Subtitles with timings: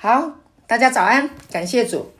[0.00, 0.32] 好，
[0.68, 2.12] 大家早安，感谢主。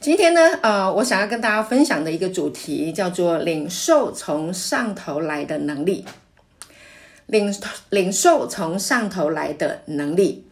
[0.00, 6.06] 今天呢，呃，我想要跟大家分享的一个主题叫做领受从上头来的能力。
[7.26, 7.54] 领
[7.90, 10.46] 领受从上头来的能力，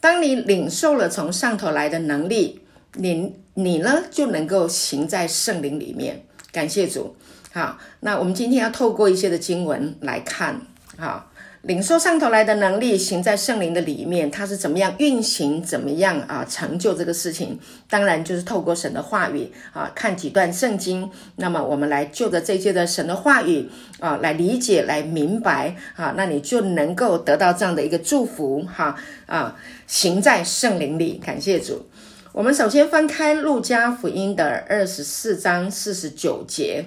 [0.00, 2.62] 当你领受了从上头来的能力，
[2.92, 6.24] 你你呢就能够行在圣灵里面。
[6.52, 7.16] 感谢主。
[7.52, 10.60] 好，那我们今天要透过一些的经文来看，
[10.96, 11.32] 好。
[11.66, 15.62] 领受上头来的能力，行在圣灵的里面，它是怎么样运行？
[15.62, 16.44] 怎么样啊？
[16.44, 21.10] 成就这个事情，当然就是透过神的话语啊，看几段圣经。
[21.36, 29.56] 那么我们来就着这些的神的话语啊，来理解、来明白啊，那你就能够得到这样的一个祝福哈啊！
[29.86, 31.88] 行在圣灵里，感谢主。
[32.32, 36.84] 我们首先翻开路加福音的二十四章四十九节，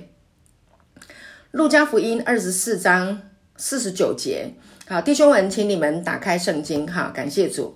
[1.50, 3.24] 路加福音二十四章。
[3.60, 4.52] 四十九节，
[4.90, 7.76] 好，弟兄们，请你们打开圣经，哈，感谢主。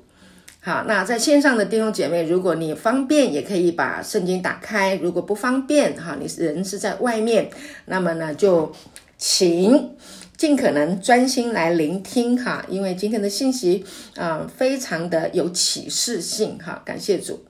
[0.61, 7.49] 好，那在线上的弟兄姐妹，如果你方便，也可以把圣经打开；如果不方便，哈，你人是在外面，
[7.87, 8.71] 那么呢，就
[9.17, 9.93] 请
[10.37, 13.83] 尽可能专心来聆听，哈，因为今天的信息
[14.15, 17.43] 啊，非常的有启示性，哈，感谢主。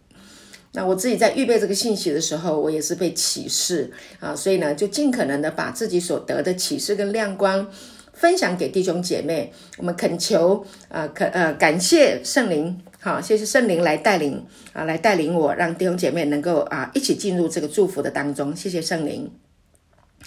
[0.72, 7.68] 那我自己在预备这个信息的时候，我也是被启示啊，所以呢，就尽可能的把自己所得的启示跟亮光。
[8.22, 18.56] 分享给弟兄姐妹，我们恳求啊，可呃感谢圣灵，好，谢谢圣灵来带领啊，来带领我，让弟兄姐妹能够啊一起进入这个祝福的当中。
[18.56, 19.32] 谢谢圣灵。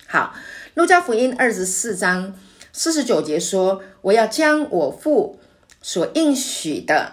[0.08, 0.34] 好，
[0.74, 2.34] 路加福音二十四章
[2.72, 5.38] 四十九节说：“我要将我父
[5.80, 7.12] 所应许的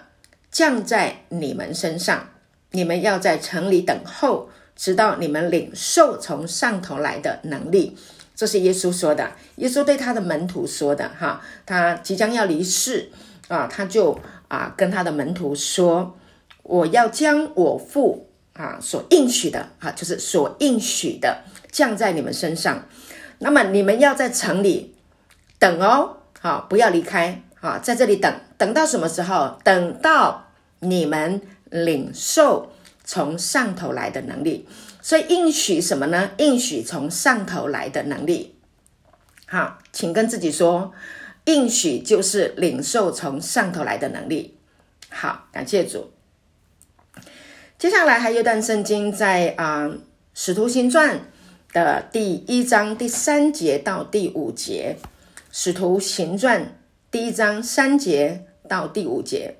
[0.50, 2.30] 降在你们身上，
[2.72, 7.96] 你们要在城里等候，直到你们领受从上头来的能力。”
[8.42, 13.12] 这是耶稣说的，耶稣对他的门徒说的，哈，他即将要离世
[13.48, 16.18] 啊，他就啊跟他的门徒说
[16.64, 22.84] ：“我要将我父啊所应许的，哈，就是所应许的降在你们身上。
[23.38, 24.96] 那么你们要在城里
[25.60, 29.60] 等哦，好，不要离开，啊，在这里等，等到什么时候？
[29.64, 30.48] 等到
[30.80, 32.72] 你们领受
[33.04, 34.68] 从上头来的能力。”
[35.04, 36.32] 所以应许什么呢？
[36.38, 38.56] 应许从上头来的能力。
[39.48, 40.94] 好，请跟自己说，
[41.46, 44.58] 应许就是领受从上头来的能力。
[45.10, 46.12] 好，感谢主。
[47.80, 49.88] 接下来还有一段圣经在啊，
[50.36, 51.18] 《使徒行传》
[51.74, 54.98] 的第一章第三节到第五节，
[55.52, 56.62] 《使徒行传》
[57.10, 59.56] 第一章三节到第五节。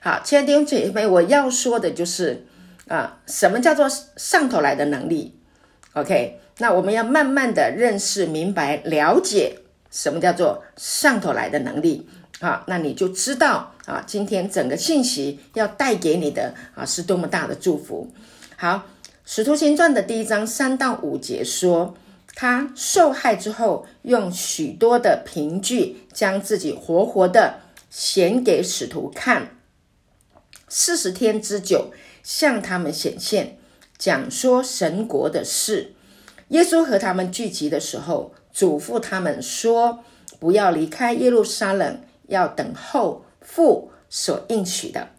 [0.00, 2.46] 好，亲爱的弟兄姐妹，我要说的就是。
[2.88, 5.38] 啊，什么叫做上头来的能力
[5.94, 12.08] ？OK，那我们要慢慢的认识、明白、了解什么叫做上头来的能力
[12.40, 18.12] 啊，那你就知道啊，今天整个信息要带给你的啊是多么大的祝福。
[18.56, 18.68] 好，
[19.24, 21.96] 《使徒行传》的第一章三到五节说，
[22.34, 29.56] 他受害之后，用许多的凭据将自己活活的显给使徒看，
[30.68, 31.92] 四十天之久。
[32.24, 33.58] 向他们显现，
[33.96, 35.92] 讲说神国的事。
[36.48, 40.02] 耶稣和他们聚集的时候，嘱咐他们说
[40.40, 45.10] ：“不要离开耶路撒冷，要等候父所应许的，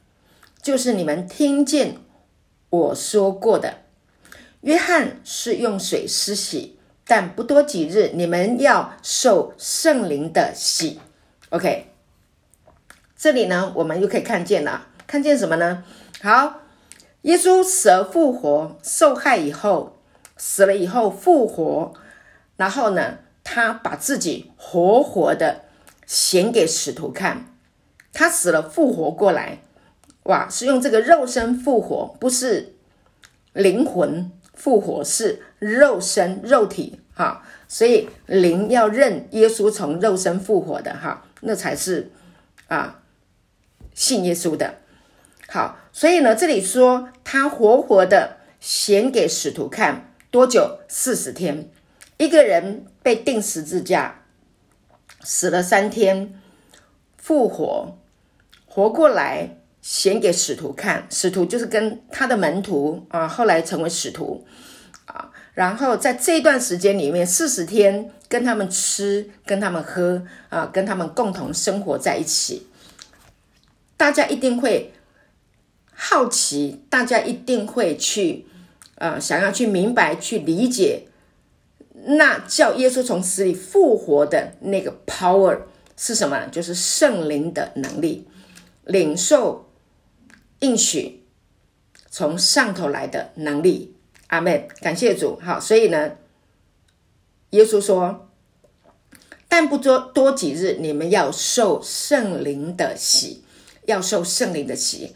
[0.62, 1.98] 就是你们听见
[2.70, 3.82] 我说过的。
[4.62, 11.00] 约翰是用水施洗，但不多几日，你们要受圣灵的洗。
[11.50, 11.88] ”OK，
[13.16, 15.84] 这里呢，我们又可以看见了，看见什么呢？
[16.22, 16.65] 好。
[17.26, 19.98] 耶稣死而复活，受害以后，
[20.38, 21.92] 死了以后复活，
[22.56, 25.62] 然后呢，他把自己活活的
[26.06, 27.48] 显给使徒看。
[28.14, 29.58] 他死了复活过来，
[30.26, 32.76] 哇，是用这个肉身复活，不是
[33.54, 37.44] 灵魂复活，是肉身肉体哈。
[37.68, 42.12] 所以灵要认耶稣从肉身复活的哈，那才是
[42.68, 43.02] 啊
[43.96, 44.76] 信耶稣的。
[45.48, 50.80] 好，所以呢，这里说他活活的显给使徒看，多久？
[50.88, 51.70] 四十天。
[52.18, 54.24] 一个人被钉十字架，
[55.22, 56.34] 死了三天，
[57.18, 57.98] 复活，
[58.66, 61.06] 活过来，显给使徒看。
[61.10, 64.46] 使徒就是跟他的门徒啊，后来成为使徒
[65.06, 65.32] 啊。
[65.54, 72.68] 然后在这段时间里面，四十天跟他们吃，跟他们喝啊，跟他们共同生活在一起。
[73.96, 74.92] 大家一定会。
[75.96, 78.46] 好奇，大家一定会去，
[78.96, 81.08] 呃，想要去明白、去理解，
[82.06, 85.62] 那叫耶稣从死里复活的那个 power
[85.96, 86.48] 是什么？
[86.48, 88.28] 就是圣灵的能力，
[88.84, 89.70] 领受
[90.60, 91.24] 应许
[92.10, 93.96] 从上头来的能力。
[94.28, 95.40] 阿门，感谢主。
[95.42, 96.18] 好，所以呢，
[97.52, 98.28] 耶稣说
[99.48, 103.44] ：“但不多多几日，你们要受圣灵的洗，
[103.86, 105.16] 要受圣灵的洗，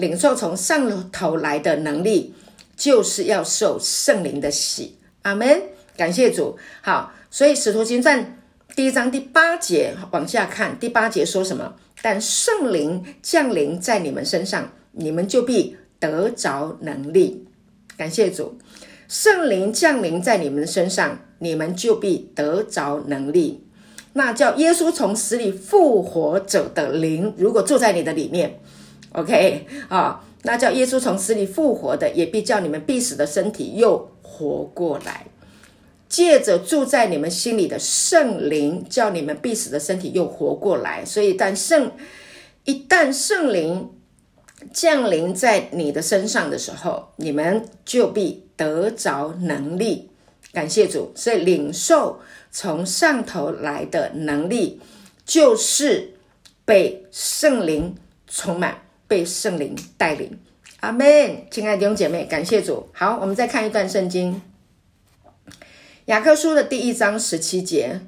[0.00, 2.34] 领受从上头来的能力，
[2.76, 5.62] 就是要受圣灵的洗。”阿门，
[5.96, 6.56] 感谢主。
[6.80, 8.38] 好，所以使徒行传
[8.74, 11.74] 第一章第八节往下看，第八节说什么？
[12.02, 17.46] 但圣灵降临在你们身上，你们就必得着能力。
[17.98, 18.56] 感谢主，
[19.06, 23.66] 圣灵降临在你们身上，你们就必得着能力。
[24.14, 28.58] 那叫耶稣从死里复活者的灵，如果住在你的里面
[29.12, 35.26] ，OK 啊，那叫耶稣从死里复活的，也必叫你们必死的身体又活过来。
[36.08, 41.04] 借着住在你们心里的圣灵，叫你们必死的身体又活过来。
[41.04, 41.92] 所以，但圣
[42.64, 43.90] 一旦圣灵。
[44.74, 50.10] 降临在你的身上的时候，你们就必得着能力。
[50.52, 52.20] 感谢主，所以领受
[52.50, 54.78] 从上头来的能力，
[55.24, 56.12] 就是
[56.66, 57.96] 被圣灵
[58.26, 60.38] 充满，被圣灵带领。
[60.78, 61.44] 阿门。
[61.50, 62.88] 亲爱的弟兄姐妹，感谢主。
[62.92, 64.40] 好，我们再看一段圣经，
[66.04, 68.02] 雅各书的第一章十七节。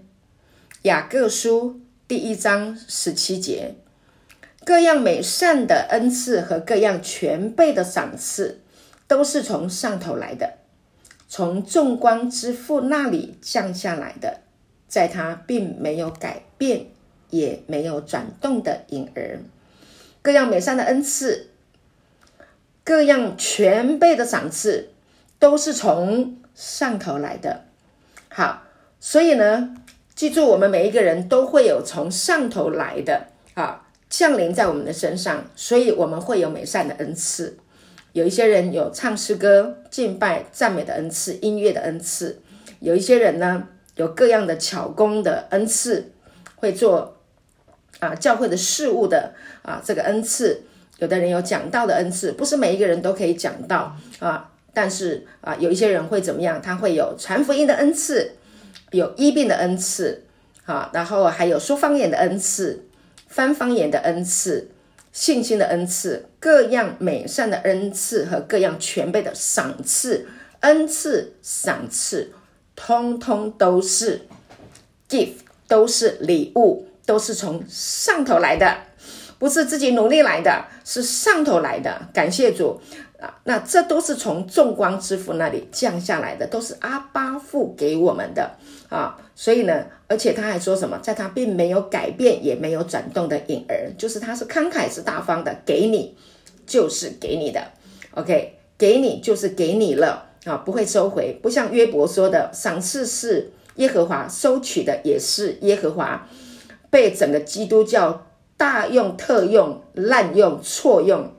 [0.82, 3.74] 雅各书第一章十七节。
[4.64, 8.60] 各样美善的恩赐和各样全备的赏赐，
[9.08, 10.58] 都是从上头来的，
[11.26, 14.42] 从众光之父那里降下来的，
[14.86, 16.86] 在他并没有改变，
[17.30, 19.40] 也没有转动的影儿。
[20.22, 21.48] 各样美善的恩赐，
[22.82, 24.90] 各样全备的赏赐，
[25.38, 27.64] 都是从上头来的。
[28.28, 28.62] 好，
[28.98, 29.74] 所以呢，
[30.14, 33.88] 记住，我们每一个人都会有从上头来的啊。
[34.08, 37.56] 降临在我们的身上，所以我们会有美善的恩赐。
[38.12, 42.36] 有一些人有唱诗歌、敬拜、赞美的恩赐，音乐的恩赐；
[42.80, 43.66] 有一些人呢，
[43.96, 46.12] 有各样的巧工的恩赐，
[46.56, 47.16] 会做
[48.00, 50.62] 啊教会的事务的啊这个恩赐。
[50.98, 54.50] 有的人有讲到的恩赐，不是每一个人都可以讲到啊。
[54.74, 56.62] 但是啊，有一些人会怎么样？
[56.62, 58.32] 他会有传福音的恩赐，
[58.90, 60.24] 有医病的恩赐，
[60.64, 62.84] 啊，然后还有说方言的恩赐。
[63.26, 64.68] 翻方言的恩赐，
[65.10, 70.26] 信心的恩赐，各样美善的恩赐和各样全备的赏赐，
[70.60, 72.30] 恩赐、赏赐，
[72.76, 74.26] 通通都是
[75.08, 75.36] gift，
[75.66, 78.76] 都是礼物，都是从上头来的，
[79.42, 82.00] 不是自己努力来的，是上头来的。
[82.14, 82.80] 感谢主
[83.18, 83.34] 啊！
[83.42, 88.52] 那这都是从众光之父那里降下来的，都是阿爸父给我们的
[88.88, 89.18] 啊！
[89.34, 89.84] 所以呢。
[90.06, 96.14] 而且他还说什么，在他并没有改变，也没有转动的影儿，就是他是慷慨是大方的，给你
[96.66, 97.60] 就是给你的
[98.10, 106.28] ，OK，给你就是给你了啊，不会收回，不像约伯说的，赏赐是耶和华，收取的也是耶和华，
[106.90, 108.26] 被整个基督教
[108.62, 111.32] 大用特用、滥用错用，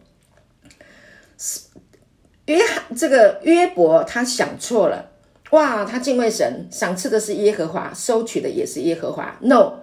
[2.47, 5.09] 约翰这个约伯他想错了。
[5.51, 9.37] 哇，他敬畏神，赏赐的是耶和华，收取的也是耶和华。
[9.39, 9.75] No，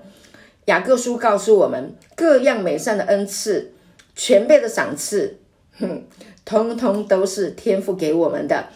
[0.66, 3.72] 雅各书告诉我们，各样美善的恩赐，
[4.14, 5.38] 全备的赏赐，
[5.78, 6.04] 哼，
[6.44, 8.66] 通通都是天父给我们的，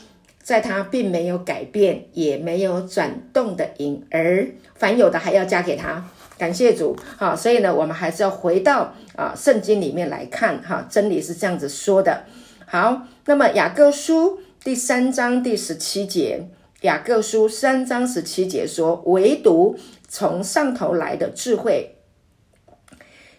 [0.42, 6.08] 在他并没有改变，也没有转动的影儿，凡有的还要加给他。
[6.36, 12.24] 感谢主，好，所以呢，我们还是要回到啊圣经里面来看，哈，真理是这样子说的。
[12.66, 16.48] 好，那么雅各书第三章第十七节。
[16.80, 19.74] 雅各书三章十七节说：“唯独
[20.06, 21.96] 从上头来的智慧，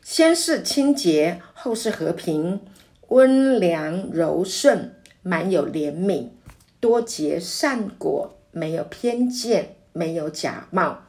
[0.02, 2.62] 先是清洁，后是和平，
[3.10, 6.30] 温良柔顺，满有怜悯，
[6.80, 11.00] 多结善果，没有偏见，没有假冒。”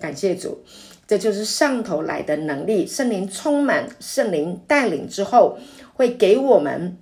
[0.00, 0.64] 感谢主，
[1.12, 2.86] 这就是上头来的能力。
[2.86, 5.58] 圣灵充满，圣灵带领之后，
[5.92, 6.96] 会给我们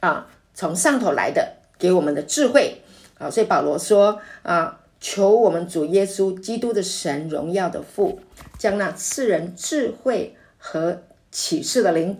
[0.00, 2.82] 啊，从上头来的，给我们的智慧。
[3.16, 8.20] 啊，所以保罗说啊，求我们主耶稣基督的神荣耀的父，
[8.58, 12.18] 将那赐人智慧和启示的灵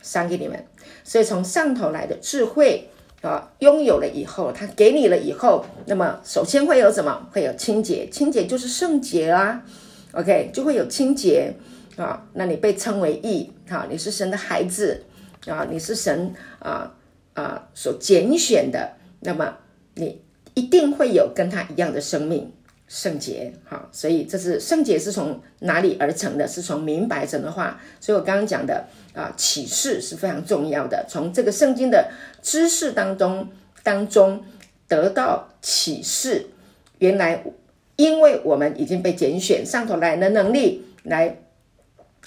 [0.00, 0.64] 赏给你们。
[1.04, 2.88] 所以从上头来的智慧
[3.20, 7.28] 啊，拥有了以后，他给你了以后，那么首先会有什么？
[7.30, 9.62] 会有清洁，清洁就是圣洁啊。
[10.12, 11.54] OK，就会有清洁
[11.96, 12.26] 啊。
[12.34, 15.04] 那你被称为义，啊，你是神的孩子
[15.46, 16.94] 啊，你是神啊
[17.34, 19.56] 啊所拣选的，那么
[19.94, 20.22] 你。
[20.54, 22.52] 一定会有跟他一样的生命，
[22.88, 23.52] 圣洁。
[23.64, 26.46] 好，所以这是圣洁是从哪里而成的？
[26.46, 27.80] 是从明白神的话。
[28.00, 31.06] 所以我刚刚讲的啊，启示是非常重要的。
[31.08, 32.10] 从这个圣经的
[32.42, 33.48] 知识当中
[33.84, 34.42] 当中
[34.88, 36.48] 得到启示，
[36.98, 37.44] 原来
[38.00, 41.36] 因为我们已经被拣选，上头来的能力来。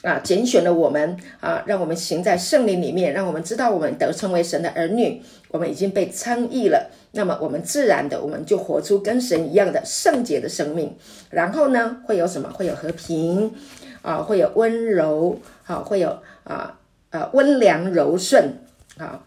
[0.02, 6.92] 啊，拣选了我们啊，让我们行在圣灵里面，让我们知道我们得称为神的儿女，我们已经被称义了。
[7.14, 10.94] 那么我们自然的，我们就活出跟神一样的圣洁的生命。
[11.30, 12.52] 然后呢，会有什么？
[12.52, 13.54] 会有和平
[14.02, 16.10] 啊，会有温柔，好、啊，会有
[16.44, 16.78] 啊
[17.12, 18.58] 啊温良柔顺
[18.98, 19.24] 啊，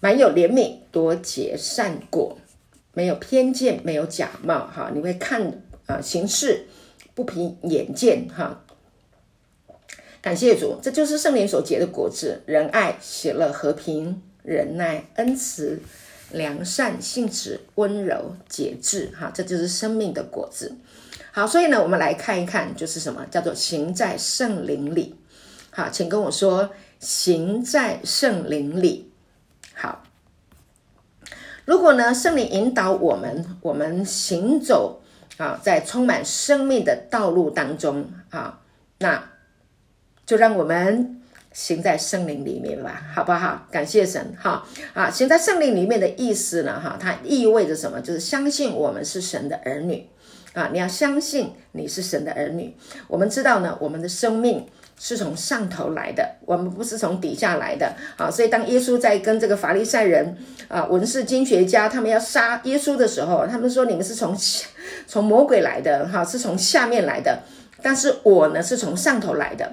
[0.00, 2.36] 蛮有怜悯，多结善果，
[2.92, 4.68] 没有偏见，没有假冒。
[4.70, 6.66] 哈、你会看啊行事
[7.14, 8.64] 不凭眼见，哈、
[10.20, 15.80] 感谢主，这就是圣灵所结的果子：仁爱、喜乐、和平、忍耐、恩慈、
[16.30, 19.12] 良善、信实、温柔、节制。
[19.18, 20.76] 哈，这就是生命的果子。
[21.32, 25.16] 好，所以呢，我们来看一看，就是什么叫做行在圣灵里。
[25.70, 26.70] 好，请跟我说，
[27.00, 29.10] 行在圣灵里。
[29.74, 30.04] 好，
[31.64, 35.01] 如果呢，圣灵引导我们，我们行走
[35.42, 38.60] 啊，在充满生命的道路当中啊，
[38.98, 39.30] 那。
[40.24, 41.20] 就让我们
[41.52, 43.66] 行在圣灵里面吧，好不好？
[43.72, 45.10] 感谢神，哈啊！
[45.10, 48.00] 行在圣灵里面的意思呢，哈，它意味着什么？
[48.00, 50.08] 就是相信我们是神的儿女
[50.54, 50.70] 啊！
[50.72, 52.74] 你要相信你是神的儿女。
[53.08, 54.64] 我们知道呢，我们的生命
[54.98, 58.30] 是从上头来的，我们不是从底下来的啊！
[58.30, 60.36] 所以当耶稣在跟这个法利赛人
[60.68, 64.36] 啊、文士、经学家他们要杀耶稣的时候，他们说：“你们是从
[65.06, 67.40] 从魔鬼来的，哈，是从下面来的。
[67.82, 69.72] 但是我呢，是从上头来的。”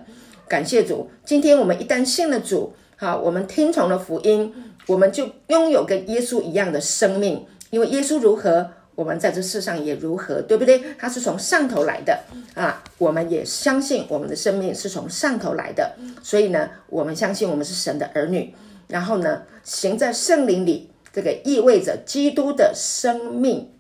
[0.49, 4.51] 感谢主，今天我们一旦信了主，好，我们听从了福音，
[4.87, 7.45] 我们就拥有跟耶稣一样的生命。
[7.69, 10.83] 因为耶稣如何，我们在这世上也如何，对不对？
[10.97, 12.19] 他是从上头来的
[12.53, 15.95] 啊，我们也相信我们的生命是从上头来的。
[16.21, 18.53] 所以呢，我们相信我们是神的儿女。
[18.89, 23.71] 然后呢，行在圣灵里，这个意味着基督的生命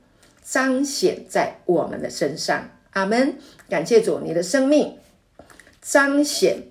[0.41, 2.69] 彰显在我们的身上。
[2.91, 3.35] 阿门。
[3.67, 4.95] 感谢主，你的生命。
[5.81, 6.63] 彰显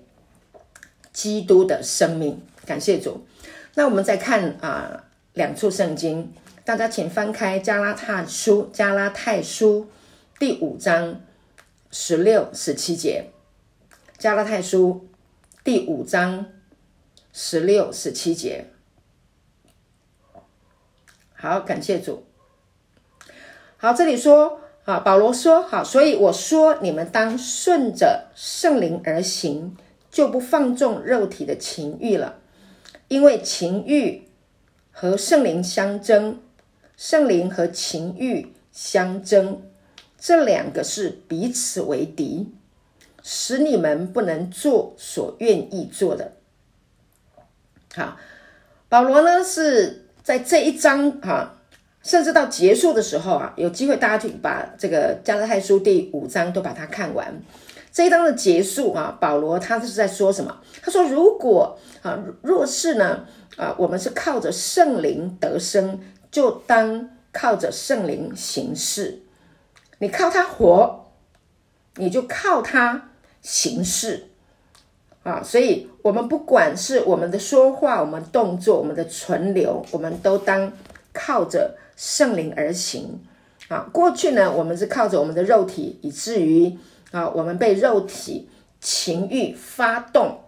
[1.13, 3.23] 基督的生命，感谢主。
[3.75, 5.03] 那我们再看啊
[5.33, 6.33] 两处圣经，
[6.69, 9.87] 大家请翻开加拉太书，加拉太书
[10.37, 11.19] 第五章
[11.89, 13.31] 十六、十七节。
[14.19, 15.07] 加拉太书
[15.63, 16.45] 第五章
[17.33, 18.67] 十六、十七节。
[21.33, 22.23] 好，感谢主。
[23.77, 24.61] 好，这里说。
[24.85, 29.75] 啊，保罗说：“好，所以我说，你们当顺着圣灵而行，
[30.11, 32.39] 就不放纵肉体的情欲了。
[33.07, 34.27] 因为情欲
[34.91, 36.39] 和圣灵相争，
[36.99, 39.61] 圣灵和情欲相争，
[40.19, 42.53] 这两个是彼此为敌，
[43.23, 46.33] 使你们不能做所愿意做的。”
[47.95, 48.17] 好，
[48.89, 51.55] 保罗呢是在这一章哈。
[52.01, 57.41] 甚至到结束的时候啊，有机会大家去把这个加拉太书第五章都把它看完。
[57.91, 60.61] 这一章的结束啊，保罗他是在说什么？
[60.81, 63.25] 他说：“如果啊，若是呢
[63.57, 65.99] 啊，我们是靠着圣灵得生，
[66.31, 69.21] 就当靠着圣灵行事。
[69.99, 71.05] 你靠他活，
[71.95, 73.09] 你就靠他
[73.41, 74.27] 行事
[75.23, 75.41] 啊。
[75.43, 80.71] 所以，我们不管是我们的说话、我们动作、我们的存留，我们都当
[81.13, 83.19] 靠着。”圣灵而行
[83.67, 83.85] 啊！
[83.91, 86.77] 过去呢，我们是靠着我们的肉体，以至于
[87.11, 90.39] 啊，我们被肉体情欲发动，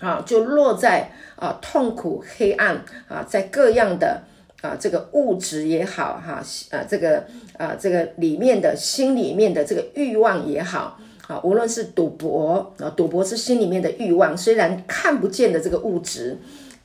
[0.00, 4.22] 啊，就落在啊痛苦、黑暗啊，在各样的
[4.60, 7.24] 啊这个物质也好，哈啊这个
[7.56, 16.38] 啊这个里面的心里面的这个欲望也好啊，无论是赌博啊，赌博是心里面的欲望，虽然看不见的这个物质。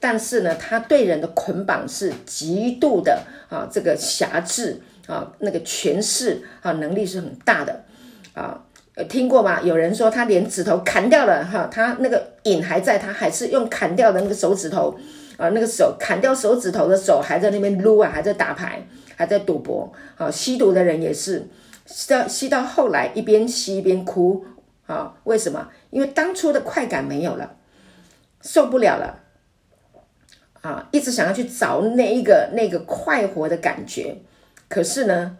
[0.05, 7.85] 但是呢，他对人的捆绑是极度的啊，这个辖制啊，那个权势啊，能力是很大的
[8.33, 8.61] 啊。
[9.07, 9.61] 听过吧？
[9.63, 14.93] 有人说他连指头砍掉了哈，他那个瘾还在，他还是用砍掉的那个手指头
[15.37, 18.85] 啊，那个手砍掉手指头的手还在那边撸啊，还在打牌，
[19.15, 20.29] 还在赌博啊。
[20.29, 21.47] 吸毒的人也是，
[21.85, 24.45] 吸到吸到后来一边吸一边哭
[24.85, 25.15] 啊。
[25.23, 25.69] 为什么？
[25.89, 27.55] 因为当初的快感没有了，
[28.41, 29.21] 受不了了。
[30.61, 34.15] 啊，一直想要去找那一个那个快活的感觉，
[34.69, 35.37] 可是呢，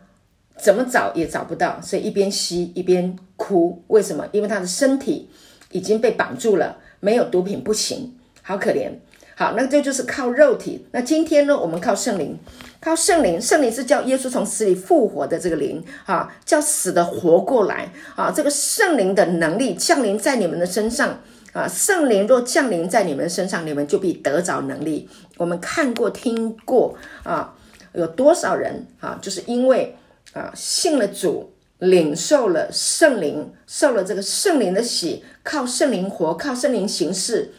[0.58, 3.84] 怎么找也找不到，所以一边吸一边哭。
[3.88, 4.28] 为什么？
[4.34, 5.30] 因为他的身体
[5.72, 8.92] 已经被绑住了，没有毒品不行，好可怜。
[9.36, 10.86] 好，那这就是靠肉体。
[10.92, 12.38] 那今天呢，我们靠圣灵，
[12.80, 18.32] 靠圣灵，圣灵是叫耶稣从死里复活的这个灵啊，叫死的活过来啊。
[18.32, 21.20] 这个圣灵的能力降临在你们的身上
[21.52, 25.10] 啊，圣灵若降临在你们身上，你们就必得着能力。
[25.38, 27.56] 我们看过、听过啊，
[27.94, 29.96] 有多少人啊，就是因为
[30.34, 31.50] 啊信了主。
[31.80, 37.52] 领受了圣灵，受了这个圣灵的洗，靠圣灵活，靠圣灵行事，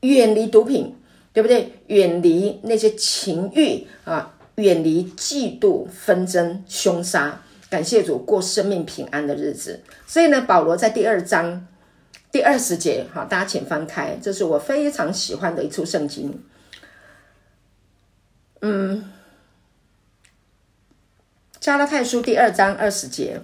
[0.00, 0.96] 远离毒品，
[1.32, 1.72] 对不对？
[1.86, 7.42] 远离那些情欲啊，远离嫉妒、纷争、凶杀。
[7.70, 9.82] 感谢主，过生命平安的日子。
[10.06, 11.66] 所以呢，保罗在第二章
[12.32, 16.42] 第二十节，好，大家请翻开，这是我非常喜欢的一处圣经。
[18.60, 19.10] 嗯。
[21.60, 23.42] 加拉太书第二章二十节，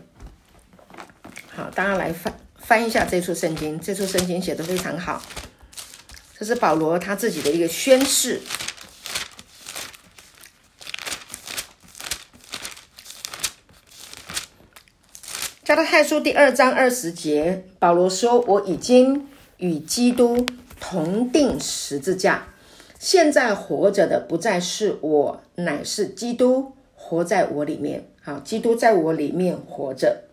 [1.54, 3.78] 好，大家来翻翻一下这处圣经。
[3.78, 5.20] 这处圣经写得非常好，
[6.44, 8.38] 这是保罗他自己的一个宣誓。
[15.62, 20.44] 加拉太书第二章二十节，保罗说：“我已经与基督
[20.78, 22.48] 同钉十字架，
[22.98, 30.24] 现在活着的不再是我，乃是基督。”活在我里面，好，基督在我里面活着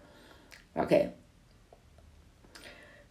[0.76, 1.14] ，OK，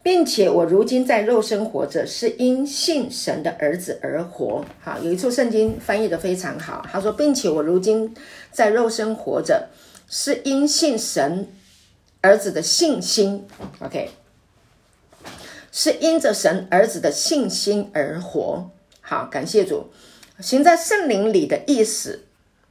[0.03, 4.65] 并且我如今在肉身活着，是因信神的儿子而活。
[4.81, 8.15] 好，有一处圣经翻译的非常好，他说，并且我如今
[8.51, 9.69] 在肉身活着，
[10.09, 11.49] 是因信神
[12.23, 13.47] 儿子的信心
[13.81, 14.11] ，OK，
[15.71, 18.71] 是因着神儿子的信心而活。
[19.01, 19.91] 好，感谢主，
[20.39, 22.25] 行在圣灵里的意思。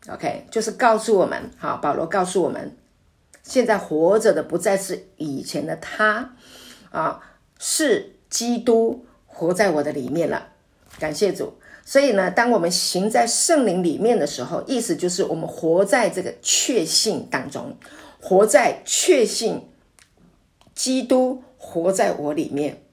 [0.07, 2.75] OK，就是告诉我们，好，保罗告诉我们，
[3.43, 6.35] 现在活着的不再是以前的他，
[6.91, 7.21] 啊，
[7.59, 10.49] 是基督活在我的里面了。
[10.99, 11.53] 感谢主。
[11.85, 17.75] 所以呢，当我们行在圣灵里面的时候，意思就是我们活在这个确信当中，
[18.21, 19.67] 活在确信，
[20.75, 22.83] 基督活在我里面。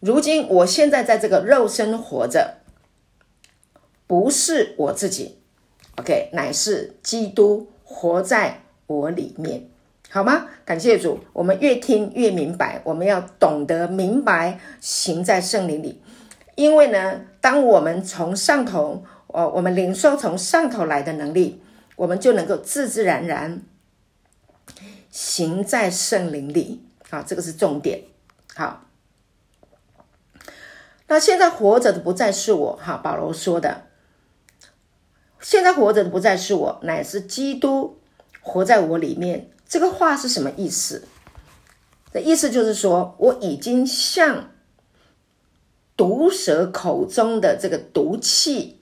[0.00, 2.58] 如今，我现在在这个肉身活着。
[4.08, 5.38] 不是我自己
[5.96, 9.68] ，OK，乃是基督活在我里面，
[10.08, 10.46] 好吗？
[10.64, 16.00] 感谢主，我们越听越明白，我们要懂得明白，行在圣灵里。
[16.54, 21.60] 因为呢，当我们从上头，哦，我们领受从上头来的能力，
[21.96, 23.60] 我们就能够自自然然
[25.10, 26.82] 行在圣灵里。
[27.10, 28.04] 好，这个是重点。
[28.54, 28.86] 好，
[31.08, 33.82] 那现在活着的不再是我，哈，保罗说的。
[35.40, 37.98] 现在活着的不再是我，乃是基督
[38.40, 39.50] 活在我里面。
[39.68, 41.06] 这个话是什么意思？
[42.12, 44.50] 的意思就是说，我已经像
[45.96, 48.80] 毒蛇口中的这个毒气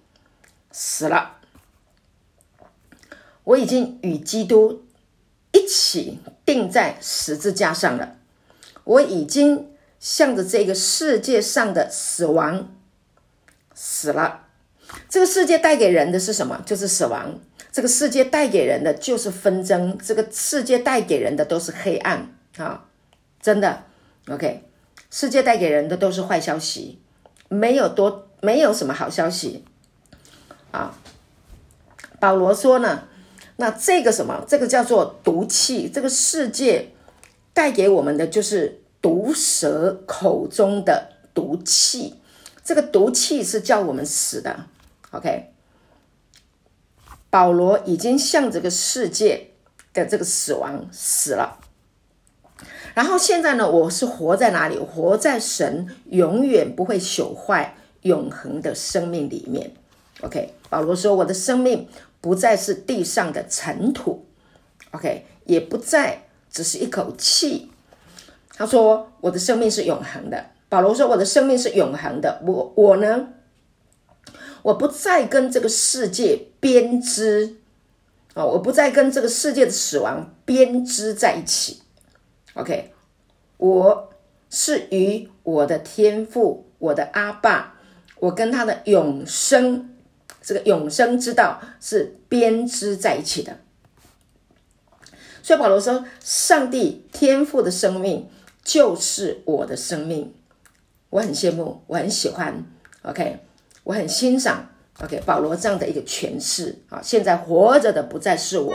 [0.71, 1.37] 死了，
[3.45, 4.85] 我已经与基督
[5.53, 8.17] 一起钉在十字架上了。
[8.85, 12.69] 我已经向着这个世界上的死亡
[13.75, 14.47] 死了。
[15.09, 16.63] 这个世界带给人的是什么？
[16.67, 17.41] 就是死亡。
[17.75, 19.99] 这个世界带给人的就是纷争。
[19.99, 22.85] 这个世界带给人的都是黑暗啊！
[23.43, 23.83] 真的
[24.29, 24.63] ，OK。
[25.11, 27.01] 世界带给人的都是坏消息，
[27.49, 29.65] 没有多，没有什么好消息
[30.71, 30.97] 啊。
[32.21, 33.09] 保罗说呢，
[33.57, 34.45] 那这个什么？
[34.47, 35.91] 这个叫做毒气。
[35.93, 36.93] 这个世界
[37.53, 42.15] 带给我们的就是毒蛇口中的毒气。
[42.63, 44.67] 这个毒气是叫我们死的。
[45.11, 45.53] OK，
[47.35, 49.49] 保罗已经向这个世界
[49.93, 51.59] 的这个死亡死了，
[52.95, 54.79] 然后现在呢，我是活在哪里？
[54.79, 59.73] 活在神永远不会朽坏、永恒的生命里面。
[60.21, 61.89] OK，保罗说：“我的生命
[62.21, 64.25] 不再是地上的尘土
[64.93, 67.73] ，OK，也不再只是一口气。”
[68.57, 72.41] 他说：“我的生命是永恒的。”保罗说：“我的生命是永恒的。
[72.47, 73.27] 我我呢？”
[74.65, 77.57] 我不再跟这个世界编织，
[78.33, 81.83] 啊，我不再跟这个世界的死亡编织在一起。
[82.55, 82.95] OK，
[83.59, 84.11] 我
[84.49, 87.79] 是与我的天父，我的阿爸，
[88.21, 89.95] 我跟他的永生，
[90.41, 93.59] 这个永生之道是编织在一起的。
[95.43, 98.31] 所以保罗说，上帝天赋的生命
[98.65, 100.33] 就是我的生命，
[101.11, 102.65] 我很羡慕，我很喜欢。
[103.03, 103.41] OK。
[103.85, 104.67] 我很欣赏
[105.01, 107.01] ，OK，保罗这样的一个诠释啊。
[107.03, 108.75] 现在活着的不再是我，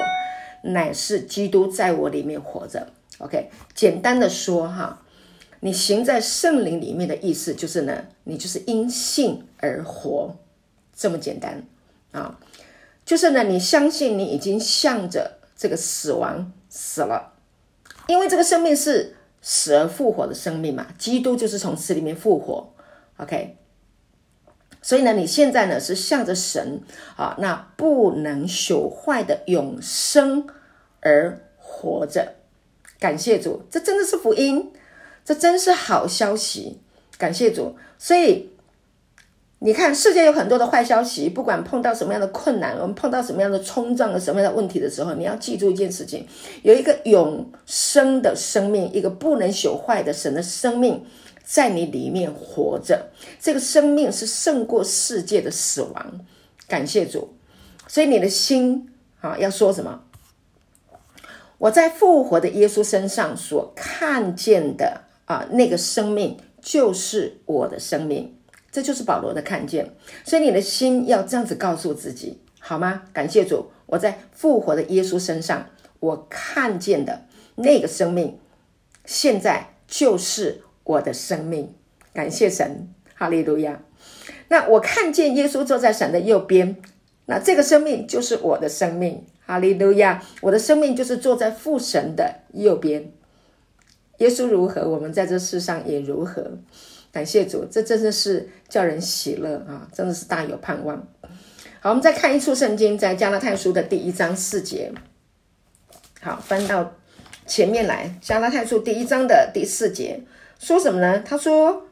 [0.64, 2.88] 乃是基督在我里面活着。
[3.18, 5.02] OK，简单的说哈，
[5.60, 10.34] 你行在圣灵里面的意思就是呢，你就是因信而活，
[10.96, 11.62] 这么简单
[12.12, 12.40] 啊，
[13.04, 17.34] 就是呢，你相信你已经向着这个死亡死了，
[18.08, 22.72] 因为这个生命是死而复活的生命嘛，基督就是从死里面复活
[23.18, 23.58] ，OK，
[24.82, 26.82] 所以呢，你现在呢是向着神
[27.16, 30.48] 啊，那不能朽坏的永生
[31.02, 32.36] 而活着。
[33.00, 34.72] 感谢主，这真的是福音，
[35.24, 36.80] 这真是好消息。
[37.18, 38.50] 感谢主，所以
[39.60, 46.26] 你看，世界有很多的坏消息，不管碰到什么样的困难，我们碰到什么样的冲撞的什么样的问题的时候，你要记住一件事情：
[46.64, 51.06] 有一个永生的生命，一个不能朽坏的神的生命
[51.52, 53.10] 在你里面活着。
[53.40, 56.26] 这个生命是胜过世界的死亡。
[56.68, 57.36] 感谢主，
[57.88, 60.04] 所以你的心啊，要说什么？
[61.58, 68.38] 我在复活的耶稣身上所看见的啊，那个生命就是我的生命，
[68.72, 69.96] 这就是保罗的看见。
[70.24, 73.06] 所以你的心要这样子告诉自己，好吗？
[73.12, 75.66] 感谢主，我在复活的耶稣身上，
[76.00, 78.38] 我看见的那个生命，
[79.06, 81.72] 现在就是我的生命。
[82.14, 83.80] 感谢神，哈利路亚。
[84.48, 86.76] 那我看见耶稣坐在神的右边，
[87.28, 89.24] 那这个生命就是我的生命。
[89.46, 90.24] 哈利路亚！
[90.42, 93.12] 我的生命就是坐在父神的右边。
[94.18, 96.60] 耶稣如何，我们在这世上也如何。
[97.12, 99.88] 感谢主，这真的是叫人喜乐啊！
[99.92, 101.08] 真的是大有盼望。
[101.82, 104.92] 好，我们再看一处圣经，在加拉太书的第一章四节。
[106.22, 106.94] 好，翻到
[107.48, 110.22] 前面来，加拉太书第一章的第四节
[110.60, 111.20] 说什么呢？
[111.22, 111.88] 他说：“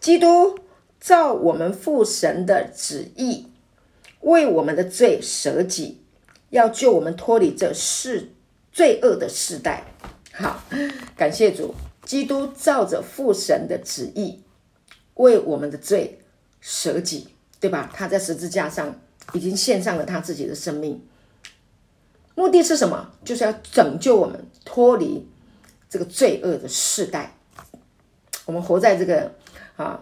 [0.00, 0.58] 基督
[0.98, 3.48] 照我们父神的旨意，
[4.20, 6.00] 为我们的罪舍己。”
[6.50, 8.32] 要救我们脱离这世
[8.72, 9.84] 罪恶的世代，
[10.32, 10.64] 好，
[11.14, 11.74] 感谢主，
[12.06, 14.42] 基督照着父神的旨意，
[15.16, 16.20] 为我们的罪
[16.62, 17.28] 舍己，
[17.60, 17.92] 对吧？
[17.92, 18.98] 他在十字架上
[19.34, 21.06] 已经献上了他自己的生命，
[22.34, 23.10] 目的是什么？
[23.22, 25.28] 就是要拯救我们脱离
[25.90, 27.37] 这个罪恶的世代。
[28.48, 29.30] 我们活在这个
[29.76, 30.00] 啊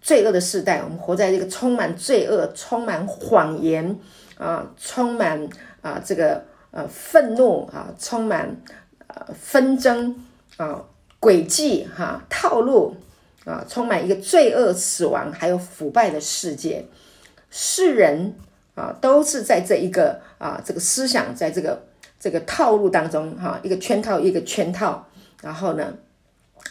[0.00, 3.98] 罪恶的世代，我们活在这个充满罪恶、充满谎言
[4.38, 5.46] 啊，充满。
[5.82, 8.56] 啊，这个呃愤怒啊，充满
[9.08, 10.14] 呃纷争
[10.56, 10.80] 啊，
[11.20, 12.94] 诡计哈，套路
[13.44, 16.86] 啊，充满一个罪恶、死亡还有腐败的世界。
[17.50, 18.36] 世人
[18.76, 21.82] 啊，都是在这一个啊这个思想，在这个
[22.20, 25.04] 这个套路当中哈，一个圈套一个圈套，
[25.42, 25.92] 然后呢，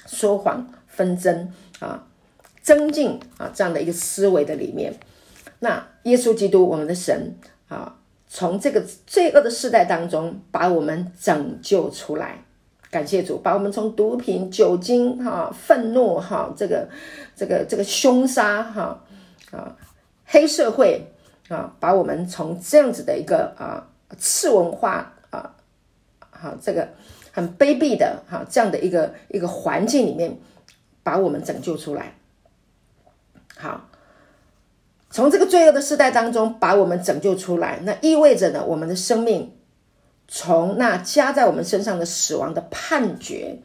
[0.06, 2.08] 说谎、纷争啊，
[2.62, 4.94] 增进啊这样的一个思维的里面。
[5.60, 7.36] 那耶稣基督，我们的神
[7.68, 7.98] 啊。
[8.34, 12.42] 从这个罪恶的世代当中把我们拯救出来，
[12.90, 16.88] 感谢主，把我们从毒品、酒精、哈、愤怒、哈、这个、
[17.36, 19.04] 这个、这个凶杀、哈、
[19.52, 19.76] 啊、
[20.26, 21.06] 黑社会
[21.50, 23.86] 啊，把我们从这样子的一个啊
[24.18, 25.54] 次文化啊、
[26.30, 26.88] 好这个
[27.32, 30.38] 很卑鄙的哈这样的一个一个环境里面，
[31.04, 32.16] 把我们拯救出来，
[33.58, 33.88] 好。
[35.14, 39.54] 从这个罪恶的世代当中把我们拯救出来，那意味着呢，我们的生命
[40.26, 43.60] 从那加在我们身上的死亡的判决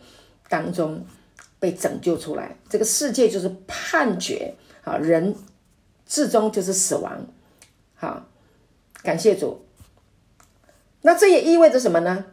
[0.48, 1.07] 当中
[1.61, 2.57] 被拯救出来。
[2.68, 5.37] 这个世界就是判决，啊，人
[6.05, 7.24] 至终就是死亡。
[7.94, 8.26] 好，
[9.05, 9.64] 感谢主。
[11.02, 12.24] 那这也意味着什么呢？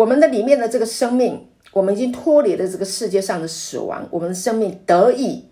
[0.00, 5.44] 我们的里面的这个生命，我们已经脱离了这个世界上的死亡，我们的生命得以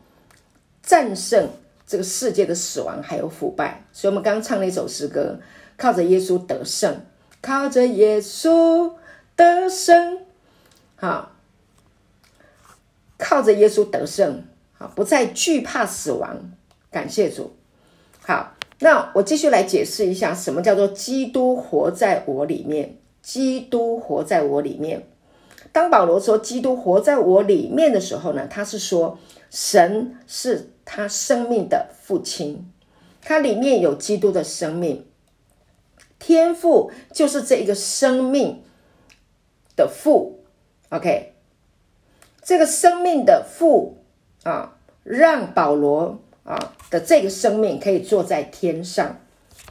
[0.82, 1.50] 战胜。
[1.86, 5.38] 这个世界的死亡还有腐败，所以我们刚刚唱了一首诗歌，
[5.76, 7.02] 靠着耶稣得胜，
[7.42, 8.92] 靠着耶稣
[9.36, 10.18] 得胜，
[10.96, 11.32] 好，
[13.18, 16.38] 靠着耶稣得胜，好，不再惧怕死亡，
[16.90, 17.52] 感谢主。
[18.20, 22.96] 好，那我继续来解释一下，什么叫做基督活在我里面？
[23.28, 25.06] 基督活在我里面。
[25.70, 29.18] 当保罗说基督活在我里面的时候呢，他是说
[29.50, 30.70] 神是。
[30.90, 32.72] 他生命的父亲，
[33.20, 35.04] 他里面有基督的生命，
[36.18, 38.62] 天父就是这一个生命
[39.76, 40.40] 的父
[40.88, 41.34] ，OK，
[42.40, 43.98] 这个生命的父
[44.44, 49.20] 啊，让保罗啊的这个生命可以坐在天上，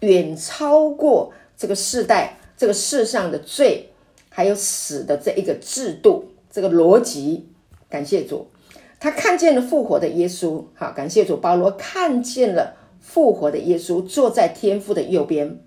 [0.02, 3.92] 远超过这个世代、这个世上的罪
[4.30, 7.48] 还有死的这一个制度、这个逻辑。
[7.90, 8.48] 感谢主。
[9.00, 11.38] 他看见了复活的耶稣，好，感谢主。
[11.38, 15.60] 保罗看见了复活的耶稣坐在天父的右边，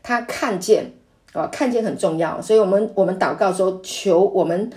[0.00, 0.92] 他看见
[1.32, 4.70] 啊，看见很重要，所以我们我们祷告说，求我们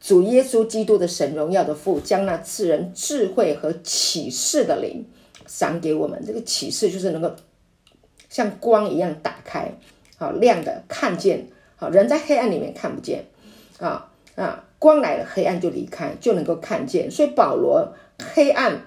[0.00, 5.06] 主耶稣基督的神荣耀的父，将那赐人智慧和启示的灵
[5.46, 6.24] 赏给我们。
[6.26, 7.30] 这个启示就是能够
[8.30, 9.70] 像光一样打开，
[10.22, 13.24] 好亮的看见，好人在黑暗里面看不见，
[13.80, 17.10] 啊啊光来了，黑暗就离开，就能够看见。
[17.10, 17.92] 所以保罗
[18.32, 18.82] 黑暗，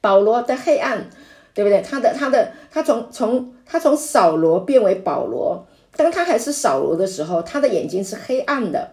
[0.00, 1.10] 保罗的黑暗，
[1.52, 1.82] 对不对？
[1.82, 8.92] 他的他的他从从他从扫罗变为保罗，当他还是扫罗的时候，他的眼睛是黑暗的。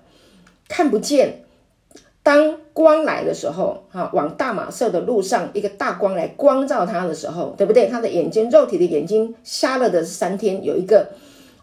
[0.67, 1.45] 看不见，
[2.23, 7.87] 当光来的时候，哈，往大马色的路上，一个大光来光照他的时候，对不对？
[7.87, 11.09] 他的眼睛，肉体的眼睛瞎了的三天，有一个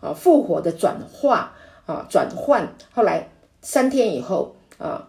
[0.04, 1.54] 啊复活的转化
[1.86, 3.30] 啊转换，后来
[3.62, 5.08] 三天以后啊，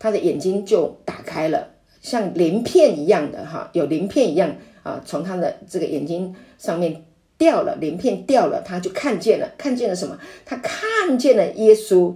[0.00, 1.68] 他的眼睛就打开了，
[2.02, 7.04] 像鳞片一样的哈，有鳞片一样啊，从他的这个眼睛上面
[7.38, 10.18] 掉了鳞片掉了，他就看见了，看见了什么？
[10.44, 12.14] 他看见了耶稣。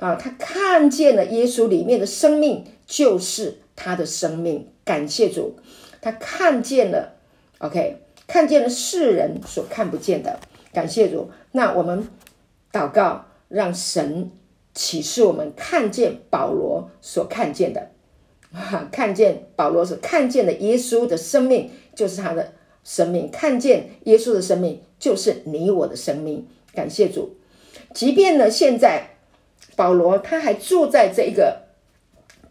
[0.00, 4.66] 啊，他看见了耶稣里面的生命，就是他的生命。
[4.82, 5.58] 感谢主，
[6.00, 7.16] 他看见了
[7.58, 10.40] ，OK，看见了世人所看不见的。
[10.72, 11.30] 感谢主。
[11.52, 12.06] 那我们
[12.72, 14.30] 祷告，让神
[14.74, 17.90] 启示我们看见保罗所看见的，
[18.52, 22.52] 啊， 看见保罗所看见的耶稣的生命，就是他的
[22.84, 23.30] 生命。
[23.30, 26.46] 看见耶稣的生命，就是你我的生命。
[26.74, 27.36] 感谢主。
[27.94, 29.08] 即便呢，现在。
[29.76, 31.62] 保罗他还住在这一个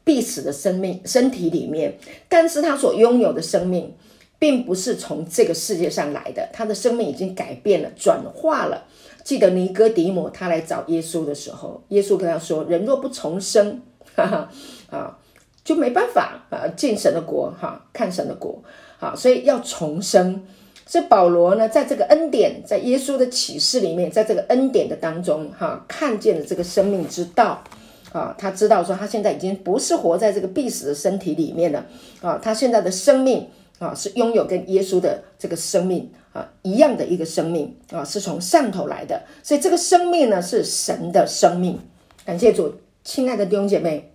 [0.03, 3.93] 必死的生命身体里面，但是他所拥有的生命，
[4.39, 8.85] 并不是从这个世界上来的，他的生命已经改变了，转化了。
[9.23, 13.81] 记得尼哥底母他来找耶稣的时候，耶稣跟他说：“人若不重生，
[14.15, 14.49] 哈哈
[14.89, 15.19] 啊，
[15.63, 18.63] 就没办法啊进神的国，哈，看神的国，
[18.97, 20.43] 好，所以要重生。”
[20.87, 27.63] 所以保罗呢，在这个恩典，在耶稣的启示里面，在这个恩典的当中，哈，看见了这个生命之道，
[28.11, 31.85] 啊，他知道说他现在已经不是活在这个必死的身体里面了，
[32.21, 33.47] 啊，他现在的生命
[33.79, 41.79] 啊，是拥有跟耶稣的这个生命啊一样的一个生命啊，是从上头来的，所以这个生命呢是神的生命。
[42.25, 44.11] 感谢主，亲爱的弟兄姐妹，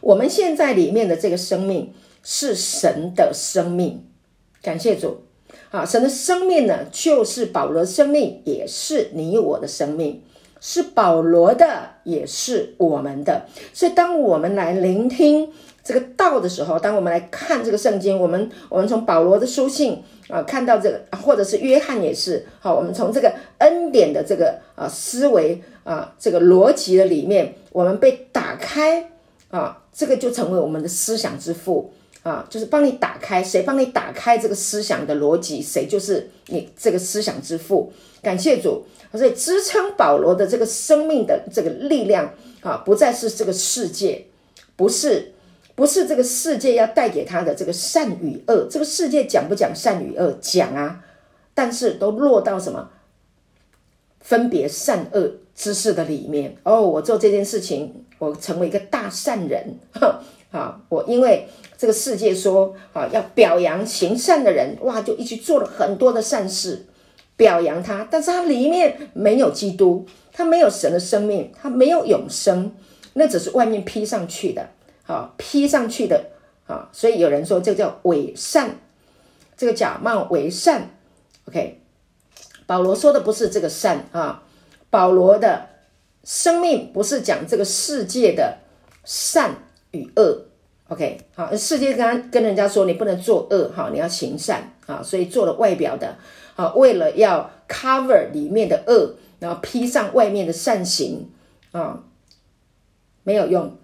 [0.00, 4.04] 我们现在里面的这个生命是神的生命，
[4.62, 5.22] 感谢主。
[5.70, 10.22] 啊，神的生命呢，就是保罗的生命，也是你我的生命，
[10.60, 13.46] 是保罗的，也是我们的。
[13.74, 15.52] 所以，当我们来聆听
[15.88, 29.10] 这个道的时候，当我们来看这个圣经，我们我们从保罗的书信啊，看到这个，或者是约翰也是，好，我们从这个恩典的这个啊思维啊这个逻辑的里面，我们被打开
[29.48, 31.90] 啊，这个就成为我们的思想之父。
[32.24, 37.90] 啊，就是帮你打开，谁帮你打开这个思想的逻辑，谁就是你这个思想之父。
[38.20, 44.26] 感谢主，所以支撑保罗的这个生命的这个力量啊，不再是这个世界，
[44.76, 45.32] 不是
[45.78, 48.66] 不是这个世界要带给他的这个善与恶。
[48.68, 50.36] 这个世界讲不讲善与恶？
[50.40, 51.04] 讲啊，
[51.54, 52.90] 但是都落到什么
[54.18, 56.56] 分别善恶之事的里面。
[56.64, 59.78] 哦，我做这件事情，我成为一个大善人。
[60.50, 66.86] 啊，我因为这个世界说啊，要表扬行善的人，哇，就一起做了很多的善事，
[67.36, 72.72] 表扬他，但是他里面没有基督，他没有神的生命，他没有永生，
[73.12, 74.70] 那只是外面披上去的，
[75.08, 76.30] 啊，披上去的，
[76.68, 78.76] 啊，所以有人说这叫伪善，
[79.56, 80.90] 这个假冒伪善
[81.48, 81.80] ，OK，
[82.66, 84.44] 保罗说的不是这个善啊，
[84.88, 85.66] 保罗的
[86.22, 88.58] 生命不是讲这个世界的
[89.04, 89.56] 善。
[89.92, 90.44] 与恶
[90.88, 96.14] ，OK，好，世界跟跟人家说你不能做恶，哈，你要行善啊，所以做了外表的，
[96.56, 101.30] 啊，为了要 cover 里面的恶，然后披上外面的善行，
[101.72, 102.04] 啊，
[103.22, 103.78] 没有用，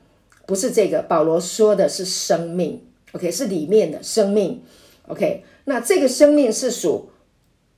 [0.46, 1.02] 不是这个。
[1.02, 4.62] 保罗说的是生命，OK，是里面的生命
[5.08, 7.10] ，OK，那这个生命是属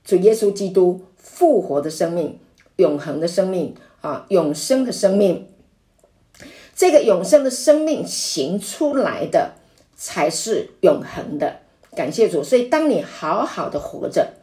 [0.03, 2.39] 主耶稣基督复活的生命，
[2.77, 5.47] 永恒的生命啊，永生的生命。
[6.75, 9.53] 这个永生的生命行出来的
[9.95, 11.61] 才是永恒的，
[11.95, 12.43] 感谢主。
[12.43, 14.33] 所以，当你好好的活着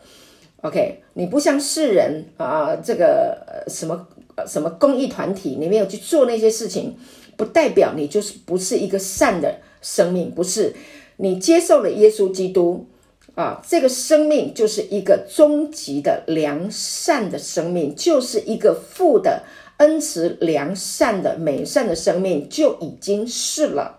[0.63, 4.09] ，OK，你不像世人啊，这个什么
[4.49, 6.97] 什么公益团体，你没有去做那些事情，
[7.37, 10.31] 不代表你就是不是一个善的生命。
[10.31, 10.75] 不是，
[11.17, 12.87] 你接受了耶稣基督
[13.35, 19.43] 啊，这个生命就是一个终极的良善的生命，就是一个富的。
[19.79, 23.99] 恩慈良善的美善的生命就已经是了，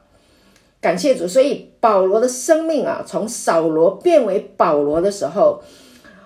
[0.79, 1.27] 感谢主。
[1.27, 5.61] 所以保罗的生命啊，从扫罗变为保罗的时候，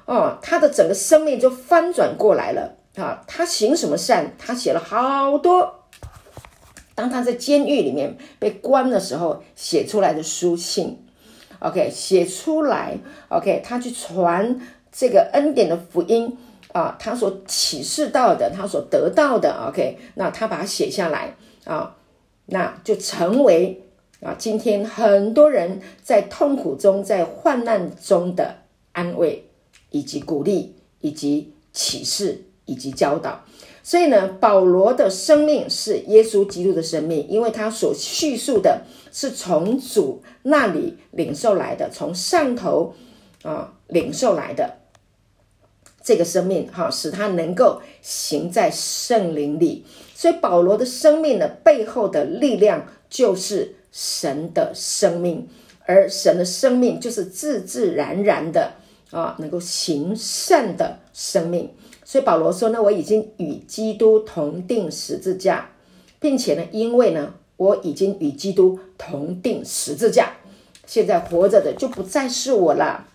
[0.06, 3.24] 哦，他的整个生命就翻转过来了啊。
[3.26, 4.36] 他行什么善？
[4.38, 5.79] 他写了好多
[7.00, 10.98] 当他在监狱里面被关的时候写出来的书信
[11.60, 12.98] ，OK，写出来
[13.30, 14.60] ，OK，他去传
[14.92, 16.38] 这个恩典的福音
[16.74, 21.96] 啊，他所启示到的，他所得到的，OK，那他把它写下来啊，
[22.48, 23.82] 那就成为
[24.22, 28.58] 啊，今天很多人在痛苦中、在患难中的
[28.92, 29.46] 安慰，
[29.90, 33.46] 以及鼓励，以及启示，以及教导。
[33.90, 42.94] 所以呢，保罗的生命是耶稣基督的生命，因为他所叙述的是从主那里领受来的，从上头
[43.42, 44.76] 啊领受来的
[46.04, 49.84] 这个生命，哈，使他能够行在圣灵里。
[50.14, 55.50] 所以保罗的生命的背后的力量就是神的生命，
[55.88, 58.74] 而神的生命就是自自然然的
[59.10, 61.72] 啊，能够行善的生命。
[62.10, 65.70] 所以保罗说呢，我已经与基督同钉十字架，
[66.20, 70.32] 并且呢，因为呢，我已经与基督同钉十字架，
[70.88, 73.06] 现在活着的就不再是我了。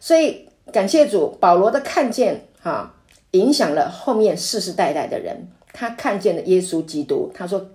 [0.00, 2.94] 所以感谢主，保罗的看见哈，
[3.32, 5.46] 影响了后面世世代代的人。
[5.70, 7.66] 他看见了耶稣基督，他说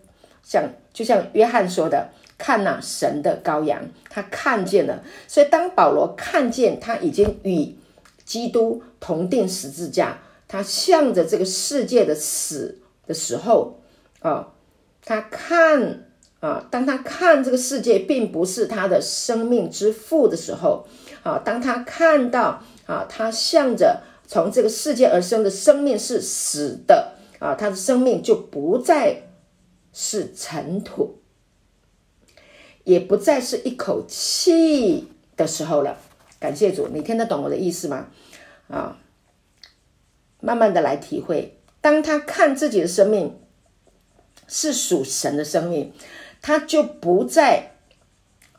[0.42, 5.04] 像就像约翰说的，看那，神的羔羊，他看见了。
[5.28, 7.76] 所以当保罗看见他已经与
[8.30, 13.80] 基督同钉十字架，他向着这个世界的死的时候
[14.22, 14.54] 啊，
[15.04, 16.06] 他看
[16.40, 20.86] 啊，当他看这个世界并不是他的生命之父的时候
[21.24, 29.24] 啊，当他看到啊，他向着从这个世界而生的生命是死的啊，他的生命就不再
[29.92, 31.18] 是尘土，
[32.84, 35.98] 也不再是一口气的时候了。
[36.40, 38.08] 感谢主，你听得懂我的意思吗？
[38.70, 38.98] 啊，
[40.40, 41.58] 慢慢的来体会。
[41.82, 43.40] 当他看自己的生命
[44.48, 45.92] 是属神的生命，
[46.42, 47.72] 他就不再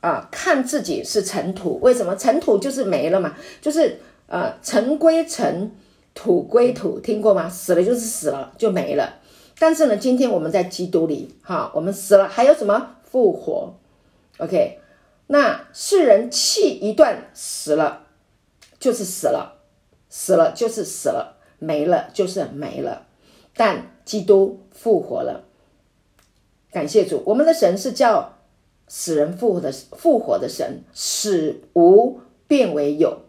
[0.01, 1.79] 啊看自己是尘土。
[1.81, 2.17] 为什么？
[2.17, 5.71] 尘土就是没了嘛，就是呃尘归尘，
[6.13, 7.49] 土归土，听过吗？
[7.49, 9.19] 死了就是死了，就没了。
[9.59, 13.75] 但是呢，今天我们在基督里，哈，我们死了还有什么复活
[14.39, 14.80] ？OK。
[15.33, 18.09] 那世人气一断，死了
[18.81, 19.61] 就是死了，
[20.09, 23.07] 死了就是死了，没了就是没了。
[23.55, 25.45] 但基督复活了，
[26.73, 28.39] 感谢主，我们的神是叫
[28.89, 33.23] 死人复活的复活的神，死无变为有。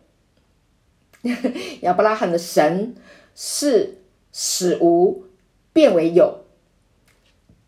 [1.81, 2.95] 亚伯拉罕的神
[3.35, 3.99] 是
[4.31, 5.25] 死无
[5.71, 6.45] 变为有，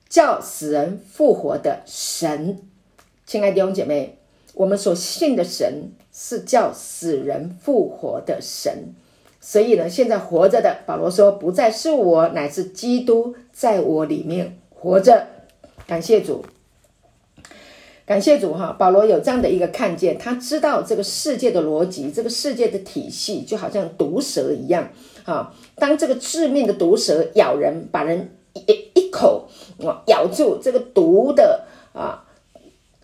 [0.09, 2.67] 叫死人复活的神。
[3.27, 4.17] 亲爱的弟兄姐妹。
[4.53, 8.93] 我们所信的神是叫死人复活的神，
[9.41, 15.27] 所以呢，现在活着的保罗说，不再是我，乃是基督在我里面活着。
[15.87, 16.45] 感谢主，
[18.05, 18.75] 感谢主哈！
[18.77, 24.89] 保罗有这样的一个看见，他知道这个世界的逻辑，这个世界的体系就好像毒蛇一样
[25.25, 25.53] 啊。
[25.75, 29.49] 当这个致命的毒蛇咬人，把人一一口
[30.05, 32.22] 咬住，这个毒的啊。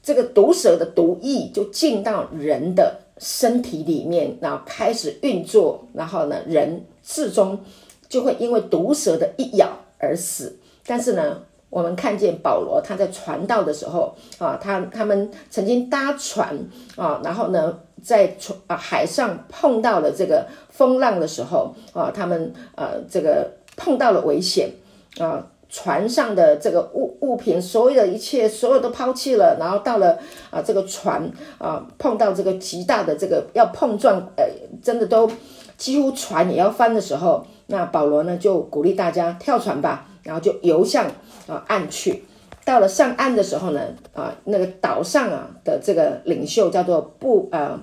[0.02, 7.60] 这个毒蛇的毒液就进到人的身体里面，然后开始运作，然后呢，人最终
[8.08, 10.58] 就会因为毒蛇的一咬而死。
[10.86, 16.58] 但是呢，我们看见保罗他在传道的时候啊，他他们曾经搭船
[16.96, 24.72] 啊，然后呢，在船啊海上碰到了这个风浪的时候啊，他们呃这个碰到了危险
[25.20, 25.46] 啊。
[25.70, 30.18] 船上的这个物物品，所有的一切，所有都抛弃了，然后到了
[30.50, 34.44] 啊，这个船啊，碰到这个极大的这个要碰撞，呃，
[34.82, 35.30] 真的都
[35.78, 41.06] 几乎船也要翻的时候，那保罗呢就鼓励大家跳船吧，然后就游向
[41.48, 42.24] 啊岸去。
[42.66, 43.82] 到了上岸的时候呢，
[44.14, 47.80] 啊，那个岛上啊的这个领袖叫做布呃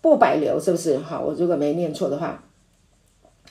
[0.00, 0.98] 布百流，是不是？
[0.98, 2.42] 好，我如果没念错的话。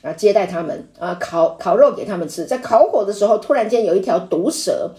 [0.06, 2.46] 啊，接待他们啊，烤烤肉给他们吃。
[2.46, 4.92] 在烤火的时候，突然间有一条毒蛇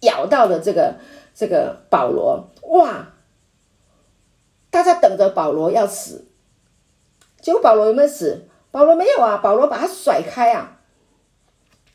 [0.00, 0.96] 咬到了这个
[1.32, 2.48] 这个保罗。
[2.62, 3.12] 哇！
[4.70, 6.26] 大家等着保罗要死，
[7.40, 8.46] 结果保罗有没有死？
[8.72, 10.78] 保罗没有啊，保罗把他甩开啊，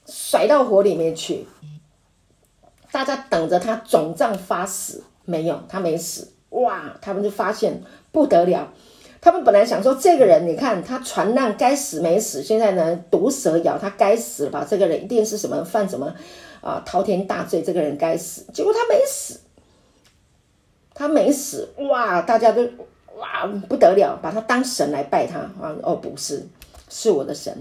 [0.06, 1.48] 甩到火里面去。
[2.92, 6.32] 大家等着他肿胀发死，没有，他没死。
[6.50, 6.98] 哇！
[7.02, 8.72] 他们就发现不得了。
[9.26, 14.68] 他们本来想说，这个人，你看他船难该死没死，现在呢毒蛇咬他该死了吧？
[14.70, 16.14] 这个人一定是什么犯什么
[16.62, 18.46] 啊滔天大罪，这个人该死。
[18.54, 19.40] 结果他没死，
[20.94, 22.22] 他没死，哇！
[22.22, 22.70] 大家都
[23.18, 25.76] 哇不得了，把他当神来拜他啊！
[25.82, 26.46] 哦，不是，
[26.88, 27.52] 是我的神。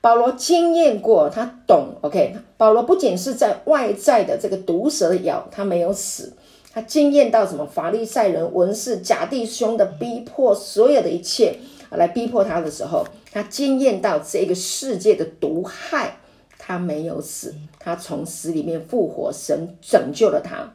[0.00, 1.96] 保罗经验过，他懂。
[2.02, 6.32] OK，保罗不仅是在外在的这个毒蛇咬，他没有死，
[6.74, 7.66] 他经验到什么？
[7.66, 11.58] 法利赛人、文士、假弟兄的逼迫，所有的一切
[11.90, 16.18] 来逼迫他的时候，他经验到这个世界的毒害，
[16.58, 20.72] 他没有死，他从死里面复活，神拯救了他。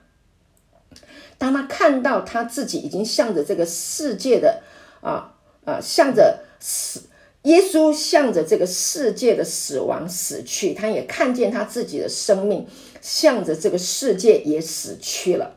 [1.40, 4.62] 当他看到他自己已经向着这个世界的
[5.02, 5.34] 啊
[5.66, 7.02] 啊，向着死，
[7.44, 12.68] 耶稣向着这个世界的死亡死去，他也看见他自己的生命
[13.02, 15.56] 向着这个世界也死去了。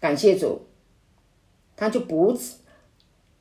[0.00, 0.66] 感谢主，
[1.76, 2.36] 他就不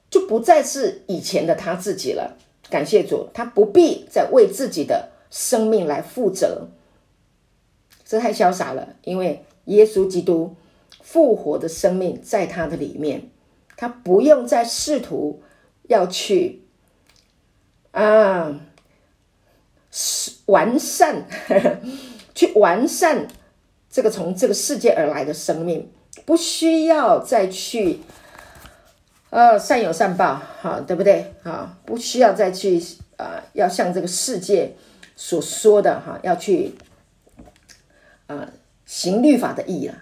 [0.09, 2.37] 就不再是以前的他自己了。
[2.69, 6.67] 感谢主，他不必再为自己的生命来负责，
[8.05, 10.55] 这太潇洒了，因为耶稣基督。
[11.01, 13.31] 复活的生命在他的里面，
[13.75, 15.41] 他不用再试图
[15.87, 16.61] 要去
[17.89, 18.59] 啊，
[20.45, 21.77] 完善呵呵，
[22.35, 23.27] 去完善
[23.89, 25.91] 这个从这个世界而来的生命，
[26.25, 27.99] 不需要再去
[29.29, 31.33] 呃善有善报，哈，对不对？
[31.43, 32.81] 啊，不需要再去
[33.17, 34.75] 啊，要像这个世界
[35.15, 36.75] 所说的哈，要去
[38.27, 38.49] 啊
[38.85, 39.95] 行律法的义了。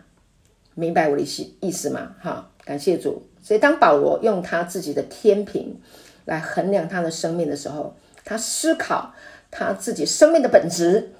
[0.76, 2.16] 明白我的意意思吗？
[2.22, 3.28] 哈，感谢主。
[3.42, 5.80] 所以当保罗用他自己的天平
[6.26, 9.14] 来衡量他的生命的时候，他思考
[9.50, 11.14] 他自己生命的本质，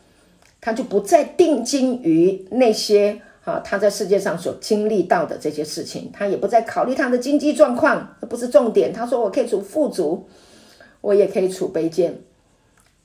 [0.60, 8.92] 他就不再定睛于那些啊他在世界上所经历到的这些事情，他也不再考虑他的经济状况，这不是重点。
[8.92, 10.28] 他说：“我可以处富足，
[11.00, 12.20] 我也可以处卑贱，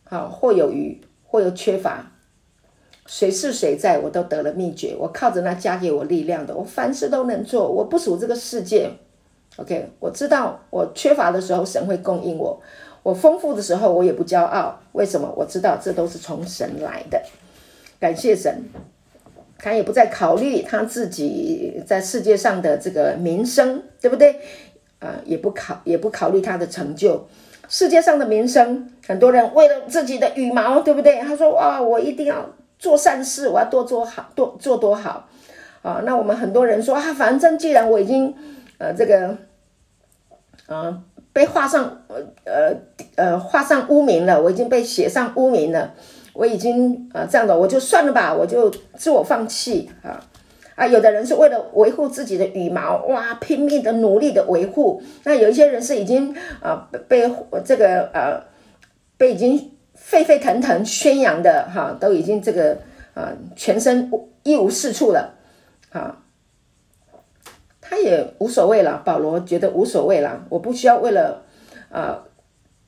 [0.03, 2.11] 好，或有余，或有缺乏。”
[3.07, 4.97] 谁是谁在，我都得了秘诀。
[4.99, 7.71] 我靠着那加给我力量的，我凡事都能做。
[7.71, 8.91] 我不属这个世界。
[9.59, 12.61] OK，我知道我缺乏的时候，神会供应我；
[13.05, 14.81] 我丰富的时候，我也不骄傲。
[14.93, 15.33] 为什么？
[15.37, 17.23] 我知道这都是从神来的。
[18.01, 18.65] 感谢神，
[19.63, 24.41] 他也不再考虑他自己在世界上的这个名声，对不对？
[24.99, 27.27] 啊、也不考，也不考虑他的成就。
[27.69, 31.21] 世界上的名声，很多人为了自己的羽毛，对不对？
[31.21, 32.45] 他说：“哇，我一定要。”
[32.83, 35.29] 做善事，我要多做好，多做多好，
[35.83, 36.03] 啊！
[36.05, 38.35] 那我们很多人说啊，反正既然我已经，
[38.79, 39.39] 呃，这个，
[40.67, 41.01] 呃，
[41.33, 42.75] 被画上，呃呃
[43.15, 45.95] 呃，画上污名了，我已经被写上污名了，
[46.33, 50.25] 我已经啊、这样的，我就算了吧，我就自我放弃啊
[50.75, 50.87] 啊！
[50.87, 55.03] 有的人是为了维护自己的羽毛，哇，拼命的努力的维护。
[55.25, 57.31] 那有一些人是已经啊，被
[57.65, 58.43] 这个呃，
[59.17, 59.71] 被已经。
[59.95, 62.77] 沸沸腾腾宣扬的哈，都已经这个
[63.15, 64.11] 啊，全身
[64.43, 65.35] 一无是处了
[65.91, 66.25] 啊，
[67.81, 69.01] 他也无所谓了。
[69.05, 71.45] 保罗觉得无所谓了，我不需要为了
[71.89, 72.25] 啊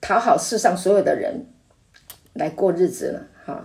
[0.00, 1.46] 讨好世上所有的人
[2.32, 3.20] 来过日子了。
[3.44, 3.62] 哈，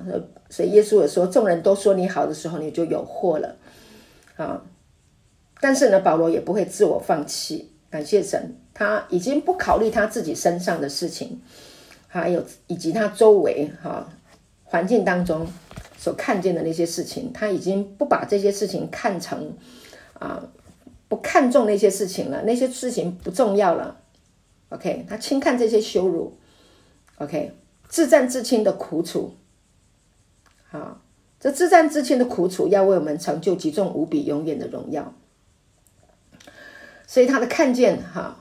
[0.50, 3.56] 所以耶稣也说，众人都说你好的时候，你就有祸了
[4.36, 4.62] 啊。
[5.62, 11.42] 但是呢，保罗也不会自我放弃，感谢神，他已经不考虑他自己身上的事情。
[12.12, 14.10] 还有以及他周围哈
[14.64, 15.46] 环境当中
[15.96, 19.54] 所看见的那些事情，他已经不把这些事情看成
[20.14, 20.44] 啊
[21.08, 23.96] 不看重那些事情了，那些事情不重要了。
[24.70, 26.36] OK，他轻看这些羞辱。
[27.18, 27.52] OK，
[27.90, 29.36] 至战至轻的苦楚，
[30.72, 31.02] 啊，
[31.40, 35.14] 这至战之前的苦楚要为我们成就极重无比永远的荣耀。
[37.08, 38.36] 所以他的看见哈。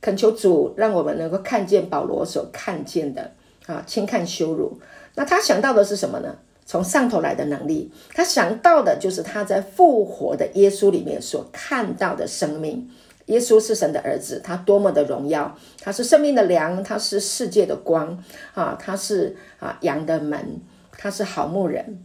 [0.00, 3.30] 恳求主让我们能够看见保罗所看见的
[3.66, 4.80] 啊，轻看羞辱。
[5.14, 6.34] 那他想到的是什么呢？
[6.66, 12.90] 从上头来的能力，他想到的就是他在复活的耶稣里面所看到的生命。
[13.26, 15.56] 耶稣是神的儿子，他多么的荣耀！
[15.80, 18.20] 他是生命的粮，他是世界的光
[18.54, 20.60] 啊，他是啊羊的门，
[21.02, 22.04] 他是好牧人，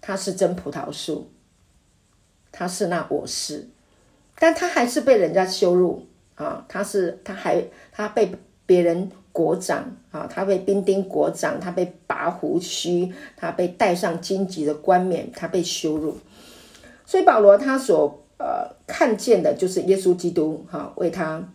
[0.00, 1.30] 他是真葡萄树，
[2.50, 3.68] 他是那我是，
[4.36, 6.04] 但他还是被人家羞辱。
[6.34, 8.34] 啊，他是他还他被
[8.66, 16.18] 别人裹掌啊，他被兵丁裹掌，他被拔胡须，他被戴上荆棘的冠冕，他被羞辱。
[17.06, 21.48] 所以保罗他所呃看见的就是耶稣基督哈、为他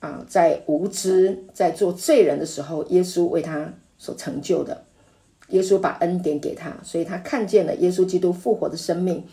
[0.00, 4.84] 啊在无知在做罪人的时候，耶稣为他所成就的，
[5.48, 9.24] 耶稣把恩典给他，所以他看见了耶稣基督复活的生命。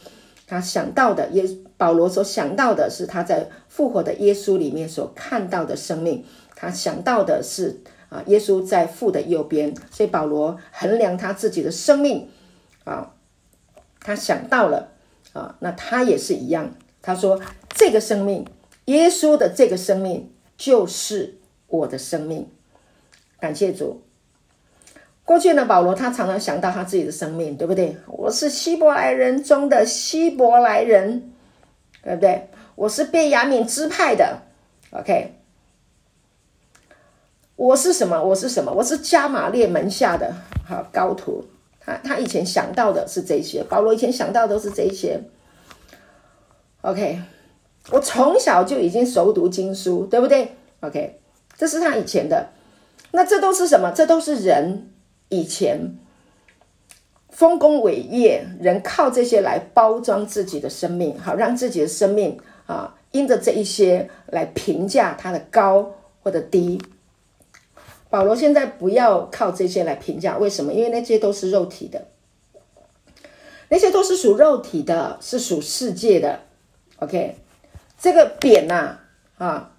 [0.48, 1.44] 他想到的耶，
[1.76, 6.24] 保罗所想到的是他在复活的耶稣里面所看到的生命。
[6.56, 9.74] 他想到的是啊，耶稣在父的右边。
[9.92, 12.30] 所以保罗衡量他自己的生命
[12.84, 13.14] 啊，
[14.00, 14.92] 他想到了
[15.34, 16.76] 啊，那他也是一样。
[17.02, 17.40] 他说
[17.70, 18.46] ：“这个生命，
[18.86, 21.38] 耶稣的这个生命就是
[21.68, 22.48] 我的生命。”
[23.40, 24.02] 感谢主。
[25.26, 27.98] 过去呢，保罗他常常想到他自己的生命，对不对？
[28.06, 31.34] 我是希伯来人中的希伯来人，
[32.04, 32.48] 对不对？
[32.76, 34.38] 我是被雅敏支派的
[34.92, 35.34] ，OK。
[37.56, 38.24] 我是什么？
[38.24, 38.72] 我是什么？
[38.72, 40.32] 我是加玛列门下的
[40.64, 41.44] 好高徒。
[41.80, 45.20] 他他以前想到的是这些，保罗以前想到的都是这些。
[46.82, 47.20] OK，
[47.90, 51.20] 我从小就已经熟读经书，对不对？OK，
[51.58, 52.50] 这是他以前的。
[53.12, 53.92] 那这都是什么？
[53.92, 54.92] 这都是人。
[55.30, 55.98] 以前
[57.30, 66.82] 丰功伟业，人靠这些来包装自己的生命，好让自己的生命啊，因着这一些来评价他的高或者低。
[68.10, 70.72] 保罗现在不要靠这些来评价，为什么？
[70.72, 72.08] 因为那些都是肉体的，
[73.68, 76.40] 那些都是属肉体的，是属世界的。
[76.98, 77.36] OK，
[78.00, 79.00] 这个匾呐，
[79.38, 79.72] 啊，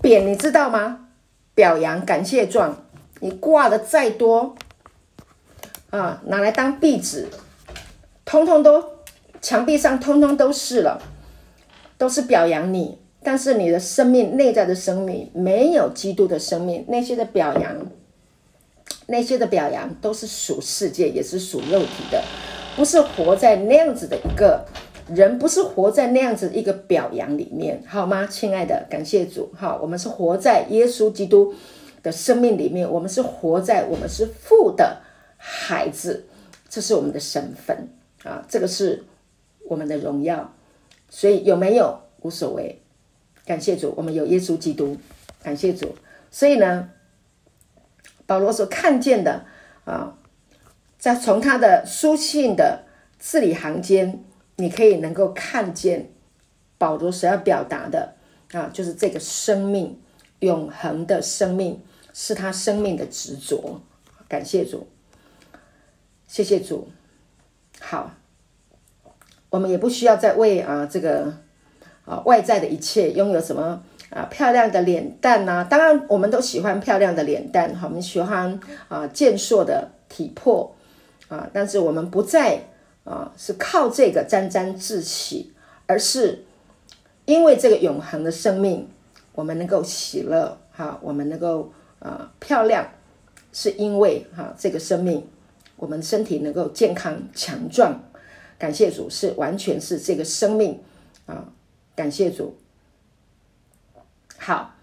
[0.00, 1.08] 匾你知道吗？
[1.54, 2.86] 表扬、感谢状。
[3.20, 4.54] 你挂的再多
[5.90, 7.26] 啊，拿来当壁纸，
[8.24, 8.84] 通通都
[9.40, 11.00] 墙壁上通通都是了，
[11.96, 12.98] 都是表扬你。
[13.22, 17.76] 但是你的生命内在的生命没有基督的生命，那些的表扬，
[19.08, 22.24] 那些的表扬都是属世界，也是属肉体的，
[22.76, 24.64] 不是活在那样子的一个
[25.12, 28.26] 人，不是活在那样子一个表扬里面，好吗？
[28.26, 31.52] 亲爱的，感谢主，好，我们是活在耶稣基督
[32.02, 35.02] 的生命里面，我们是活在我们是父的
[35.36, 36.26] 孩子，
[36.68, 37.88] 这是我们的身份
[38.24, 39.04] 啊，这个是
[39.68, 40.54] 我们的荣耀，
[41.08, 42.80] 所以有没有无所谓，
[43.44, 44.96] 感谢主，我们有耶稣基督，
[45.42, 45.94] 感谢主。
[46.30, 46.90] 所以呢，
[48.26, 49.44] 保罗所看见的
[49.84, 50.16] 啊，
[50.98, 52.84] 在从他的书信的
[53.18, 54.24] 字里行间，
[54.56, 56.12] 你可以能够看见
[56.78, 58.14] 保罗所要表达的
[58.52, 60.00] 啊，就是这个生命，
[60.38, 61.82] 永恒的生命。
[62.12, 63.80] 是他生命的执着，
[64.28, 64.86] 感谢主，
[66.26, 66.88] 谢谢主。
[67.80, 68.12] 好，
[69.48, 71.32] 我们也不需要再为啊这个
[72.04, 80.74] 啊外在的一切拥有什么啊漂亮的脸蛋呐、当然，我们都喜欢漂亮的脸蛋，哈，我们喜欢啊健硕的体魄
[81.28, 81.48] 啊。
[81.52, 82.60] 但是我们不再
[83.04, 85.52] 啊是靠这个沾沾自喜，
[85.86, 86.44] 而是
[87.24, 88.88] 因为这个永恒的生命，
[89.32, 91.72] 我们能够喜乐，哈，我们能够。
[92.00, 92.90] 啊，漂亮，
[93.52, 95.28] 是因为哈、啊，这个生命，
[95.76, 98.02] 我们身体能够健康强壮，
[98.58, 100.80] 感谢主，是完全是这个生命
[101.26, 101.44] 啊，
[101.94, 102.56] 感谢主。
[104.38, 104.74] 好，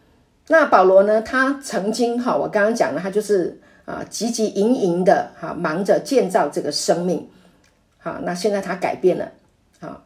[0.47, 1.23] 那保罗呢？
[1.23, 7.27] 他曾经哈、我刚刚讲了，他就是啊，汲汲营营的哈、忙着建造这个生命。
[7.97, 9.31] 好、那现在他改变了，
[9.79, 10.03] 啊，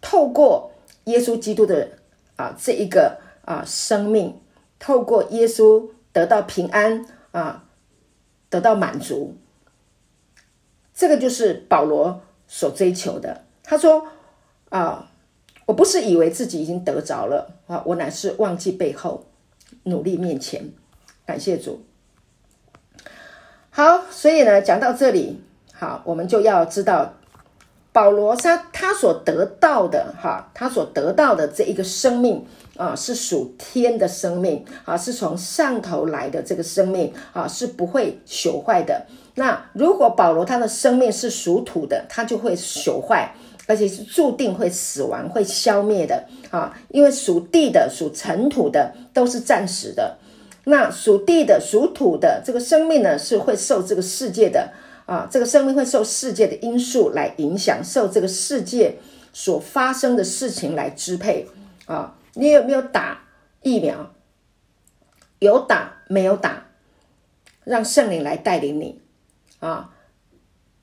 [0.00, 0.72] 透过
[1.04, 1.88] 耶稣基督的
[2.34, 4.40] 啊这一个啊生命。
[4.78, 7.64] 透过耶稣得到平安啊，
[8.48, 9.36] 得到满足，
[10.94, 13.44] 这个就是保罗所追求的。
[13.62, 14.06] 他说
[14.70, 15.10] ：“啊，
[15.66, 19.26] 我不是以为自己已经得着了啊，我乃是忘记背后，
[19.82, 20.70] 努力面前。”
[21.26, 21.84] 感谢主。
[23.70, 25.42] 好，所以呢，讲到这里，
[25.74, 27.14] 好，我们就要知道
[27.98, 32.46] 保罗他他所得到的哈，他所得到的这一个生命。
[32.76, 39.04] 啊，是属天的生命啊，是从上头来的这个生命啊，是不会朽坏的。
[39.34, 43.34] 那如果保罗他的生命是属土的，他就会朽坏，
[43.66, 46.72] 而且是注定会死亡、会消灭的啊。
[46.90, 50.16] 因为属地的、属尘土的都是暂时的。
[50.62, 54.68] 那属地的、属土的这个生命呢，是会受这个世界的
[55.08, 58.98] 啊，这个生命会受世界的因素来影响，受这个世界
[59.32, 61.48] 所发生的事情来支配
[61.86, 62.14] 啊。
[62.34, 63.22] 你有没有打
[63.62, 64.12] 疫苗？
[65.38, 66.66] 有打没有打？
[67.64, 69.00] 让圣灵来带领你
[69.60, 69.94] 啊！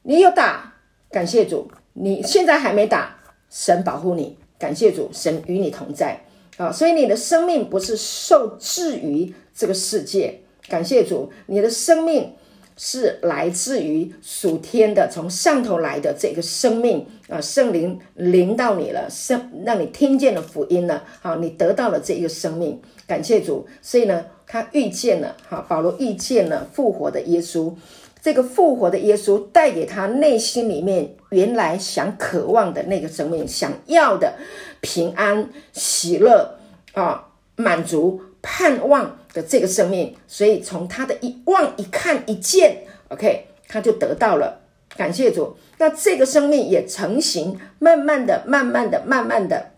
[0.01, 0.73] 你有打，
[1.11, 3.19] 感谢主；你现在还没打，
[3.51, 6.25] 神保护你，感谢主，神与你同在
[6.57, 6.71] 啊！
[6.71, 12.33] 所以你的生命不是受制于这个世界，感谢主，你的生命。
[12.77, 23.65] 是来自于属天的，从上头来的这个生命啊，圣灵临到你了，圣让你听见了福音了，好，你得到了这一个生命，感谢主。
[23.81, 27.73] 所以呢，他遇见了，哈，保罗遇见了复活的耶稣，
[28.21, 34.33] 这个复活的耶稣带给他内心里面原来想渴望的那个生命，想要的
[34.81, 36.57] 平安、喜乐
[36.93, 38.19] 啊，满足。
[38.47, 44.61] 盼望的这个生命，所以从他的一望、一看、一见，OK，他就得到了。
[44.95, 49.71] 感谢主，那这个生命也成型，慢慢的、慢慢的、慢慢的，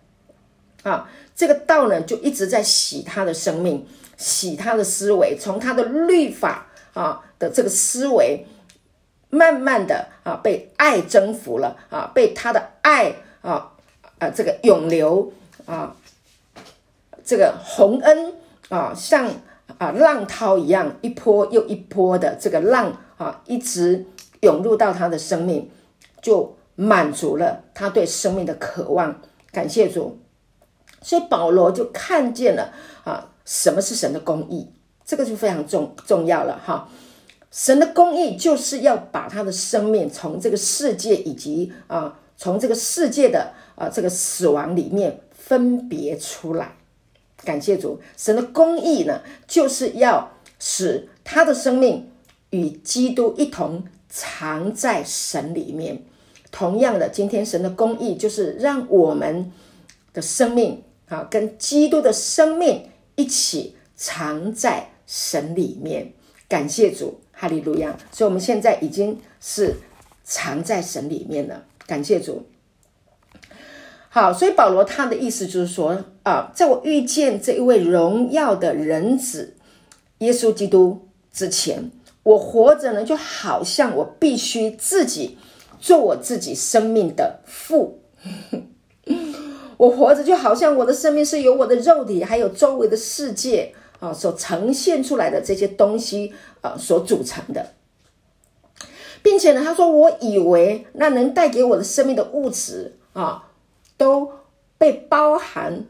[0.84, 3.88] 啊，这个道呢就一直在洗他的生命，
[4.18, 8.46] 洗他的思维，从他的律法啊的这个思维，
[9.30, 13.72] 慢慢的啊被爱征服了啊，被他的爱啊
[14.20, 15.32] 啊这个涌流
[15.66, 15.96] 啊，
[17.26, 18.34] 这个洪恩
[18.70, 19.30] 啊像
[19.78, 24.06] 啊浪涛一样一波又一波的这个浪啊一直
[24.42, 25.70] 涌入到他的生命，
[26.22, 29.22] 就满足了他对生命的渴望。
[29.52, 30.20] 感谢主，
[31.02, 32.72] 所以保罗就看见了
[33.04, 34.68] 啊，什么是神的公义？
[35.04, 36.88] 这个就非常重重要了哈。
[37.50, 46.77] 神的公义就是要把他的生命从这个世界以及啊，从这个世界的啊这个死亡里面分别出来。
[47.44, 52.10] 感谢主，神的公义呢，就是要使他的生命
[52.50, 56.04] 与基督一同藏在神里面。
[56.52, 59.52] 同样的，今天神的公义就是让我们
[60.14, 66.14] 的生命啊，跟基督的生命一起藏在神里面。
[66.48, 67.98] 感谢主，哈利路亚！
[68.12, 69.76] 所以我们现在已经是
[70.24, 71.66] 藏在神里面了。
[71.86, 72.48] 感谢主。
[74.10, 79.56] 好，所以保罗他的意思就是说啊，在我遇见这一位荣耀的人子
[80.18, 81.90] 耶稣基督之前，
[82.24, 85.38] 我活着呢，就好像我必须自己。
[85.80, 88.00] 做我自己生命的父，
[89.78, 97.74] 我活着就好像我的生命是由我的肉体，还有周围的世界啊所呈现出来的这些东西啊所组成的，
[99.22, 103.52] 并且呢，他说，我以为那能带给我的生命的物质啊，
[103.98, 104.32] 都
[104.80, 105.86] 被包含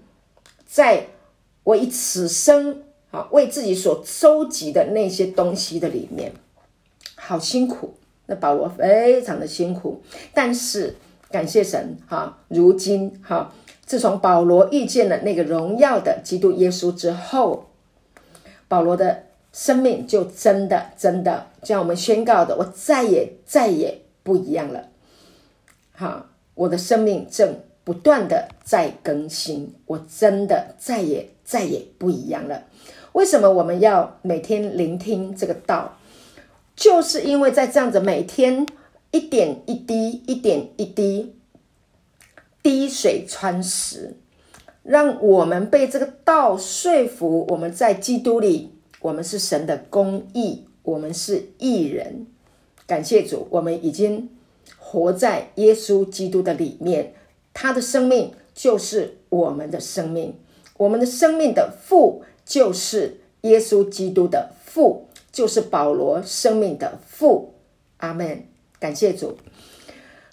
[0.68, 1.08] 在
[1.64, 6.34] 我以此生啊为自己所收集的那些东西的里面，
[7.16, 7.96] 好辛苦。
[8.30, 10.02] 那保罗非常的辛苦，
[10.34, 10.98] 但是
[11.32, 13.54] 感谢神哈，如今哈，
[13.86, 17.70] 自从保罗遇见了那个荣耀的基督耶稣之后，
[18.68, 24.90] 保罗的生命就真的真的像我们宣告的，我再也再也不一样了。
[25.94, 32.66] 哈，我的生命正不断的在更新，我真的再也再也不一样了。
[33.14, 35.98] 为什么我们要每天聆听这个道？
[36.76, 38.68] 就是因为在这样子每天
[39.12, 41.34] 一点一滴、一点一滴
[42.62, 44.18] 滴水穿石，
[44.84, 52.28] 让我们被这个道说服，我们在基督里，我们是神的公义，我们是义人。
[52.86, 54.30] 感谢主，我们已经
[54.78, 57.14] 活在耶稣基督的里面，
[57.60, 60.36] 他的生命就是我们的生命，
[60.78, 65.06] 我们的生命的父就是耶稣基督的父。
[65.30, 67.54] 就是保罗生命的父，
[67.98, 68.44] 阿门，
[68.80, 69.38] 感谢主。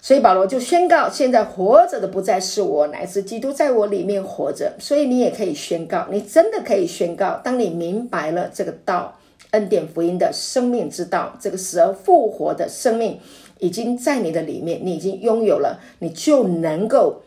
[0.01, 4.73] 所以保罗就宣告：现在活着的不再是我，乃是基督在我里面活着。
[4.79, 9.19] 所以你也可以宣告，你真的可以宣告，当你明白了这个道，
[9.51, 13.19] 恩典福音的生命之道，这个死而复活的生命
[13.65, 17.23] 已经在你的里面，你已经拥有了，你就能够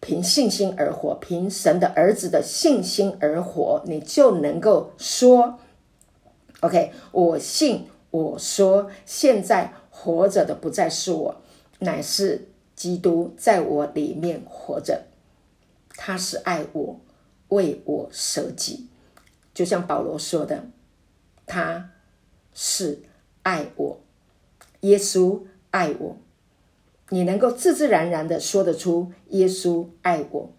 [0.00, 5.58] 凭信心而活，凭神的儿子的信心而活，你就能够说。
[6.60, 11.42] OK，我信，我说，现在活着的不再是我，
[11.80, 15.02] 乃是基督在我里面活着。
[15.90, 17.00] 他是爱我，
[17.48, 18.88] 为我舍己，
[19.52, 20.64] 就像保罗说的，
[21.46, 21.90] 他
[22.54, 23.02] 是
[23.42, 24.00] 爱我，
[24.84, 26.16] 耶稣爱我。
[27.10, 30.50] 你能够自自然然的说得出耶稣爱我。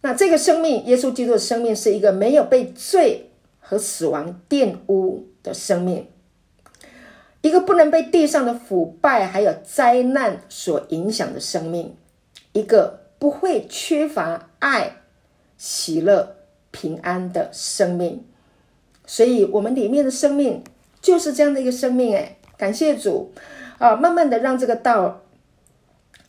[0.00, 3.30] 那这个生命，耶稣基督的生命是一个没有被罪。
[3.68, 6.06] 和死亡玷污的生命，
[7.40, 11.96] 一个不能被地上的腐败还有灾难所影响的生命，
[12.52, 14.98] 一个不会缺乏爱、
[15.58, 16.36] 喜乐、
[16.70, 18.24] 平安的生命。
[19.04, 20.62] 所以，我们里面的生命
[21.02, 22.14] 就是这样的一个生命。
[22.14, 23.32] 哎，感谢主
[23.78, 23.94] 啊！
[23.96, 25.22] 慢慢的让这个道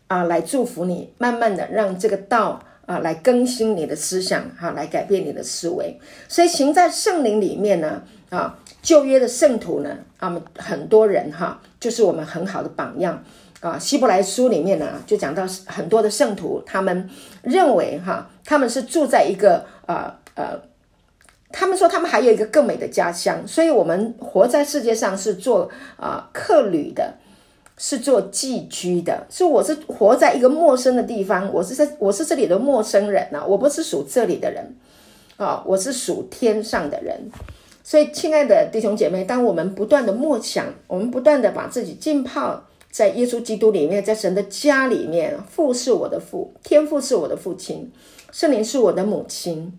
[0.07, 2.61] 啊来祝福你，慢慢的让这个道。
[2.88, 5.99] 啊，来更新你的思想，哈，来改变你的思维。
[6.30, 13.21] 所以行在圣灵里面呢，啊，旧约的圣徒呢，啊，很多人哈，就是我们很好的榜样
[13.59, 13.78] 啊。
[13.78, 17.09] 希伯来书里面呢，就讲到很多的圣徒，他们
[17.41, 20.57] 认为哈，他们是住在一个啊呃，
[21.52, 27.14] 他们说他们还有一个更美的家乡，所以我们活在世界上是做啊客旅的。
[27.80, 34.76] 是做寄居的，所以我是活在一个陌生的地方，我是在我是这里的陌生人呐、啊，我不是属这里的人
[35.38, 37.30] 啊，我是属天上的人。
[37.84, 47.91] 所以，亲爱的弟兄姐妹，当我们不断的默想，我们不断的把自己浸泡在耶稣基督里面，在神的家里面，父是我的父，天父是我的父亲，
[48.32, 49.78] 圣灵是我的母亲，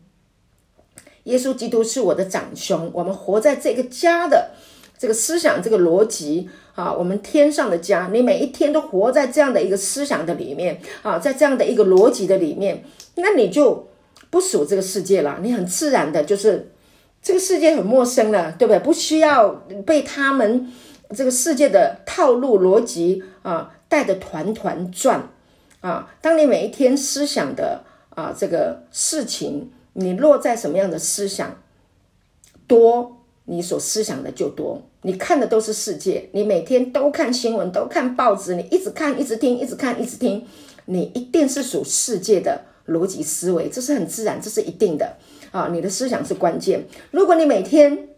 [1.29, 2.91] 耶稣基督是我的长兄。
[2.93, 4.51] 我们活在这个家的
[4.99, 12.83] 这个思想、这个逻辑啊，我们天上的家，你每一天都活在这样的一个思想的里面啊，在这样的一个逻辑的里面，
[13.17, 13.89] 那你就
[14.31, 15.39] 不属这个世界了。
[15.43, 16.73] 你很自然的就是
[17.23, 18.81] 这个世界很陌生了，对不对？
[18.81, 19.49] 不需要
[19.87, 20.73] 被他们
[21.15, 25.29] 这个世界的套路逻辑啊带得团团转
[25.81, 26.11] 啊。
[26.21, 27.85] 当你每一天思想的。
[28.19, 29.71] 啊，这个事情
[30.01, 31.61] 你落在什么样的思想
[32.69, 34.81] 多，你所思想的就多。
[35.03, 40.47] 你看的都是世界，你每天都看新闻，都看报纸，你一直看，一直听，一直看，一直听，
[40.85, 45.17] 你一定是属世界的逻辑思维，这是很自然，这是一定的
[45.51, 45.69] 啊。
[45.73, 46.87] 你的思想是关键。
[47.11, 48.09] 如果你每天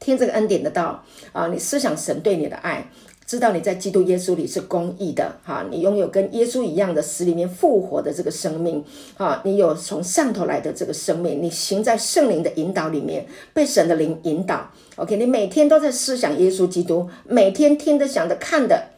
[0.00, 2.90] 听这个恩典的道啊，你思想神对你的爱。
[3.28, 8.82] 知道你在基督耶稣里是公义的，哈，你拥有跟耶稣一样的死里面复活的这个生命，
[9.18, 14.70] 啊，你有从上头来的这个生命，你行在圣灵的引导里面，被神的灵引导。
[14.96, 18.88] OK，你每天都在思想耶稣基督，每天听的、想的、看的，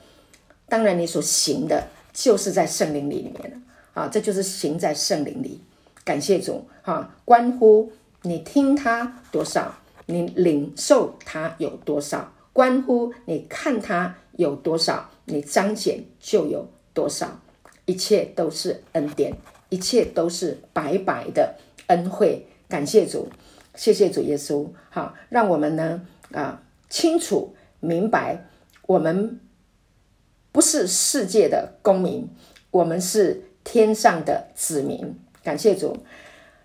[0.69, 3.57] 当然你所行的就是在圣灵里面了，
[3.95, 5.61] 啊，这就是行在圣灵里。
[6.05, 7.91] 感谢主，哈，关乎
[8.23, 9.75] 你听他多少，
[10.07, 12.33] 你领受他有多少。
[12.53, 17.43] 关乎你看他有多少，你彰显就有多少，
[17.85, 19.37] 一切都是恩典，
[19.69, 21.57] 一切都是白白的
[21.89, 22.47] 恩惠。
[22.67, 23.29] 感谢主，
[23.75, 24.67] 谢谢主耶稣。
[24.89, 26.01] 好，让我们呢
[26.33, 28.47] 啊清楚明白，
[28.87, 29.39] 我们
[30.51, 32.27] 不是世界的公民，
[32.71, 35.15] 我们是天上的子民。
[35.45, 35.99] 感谢主。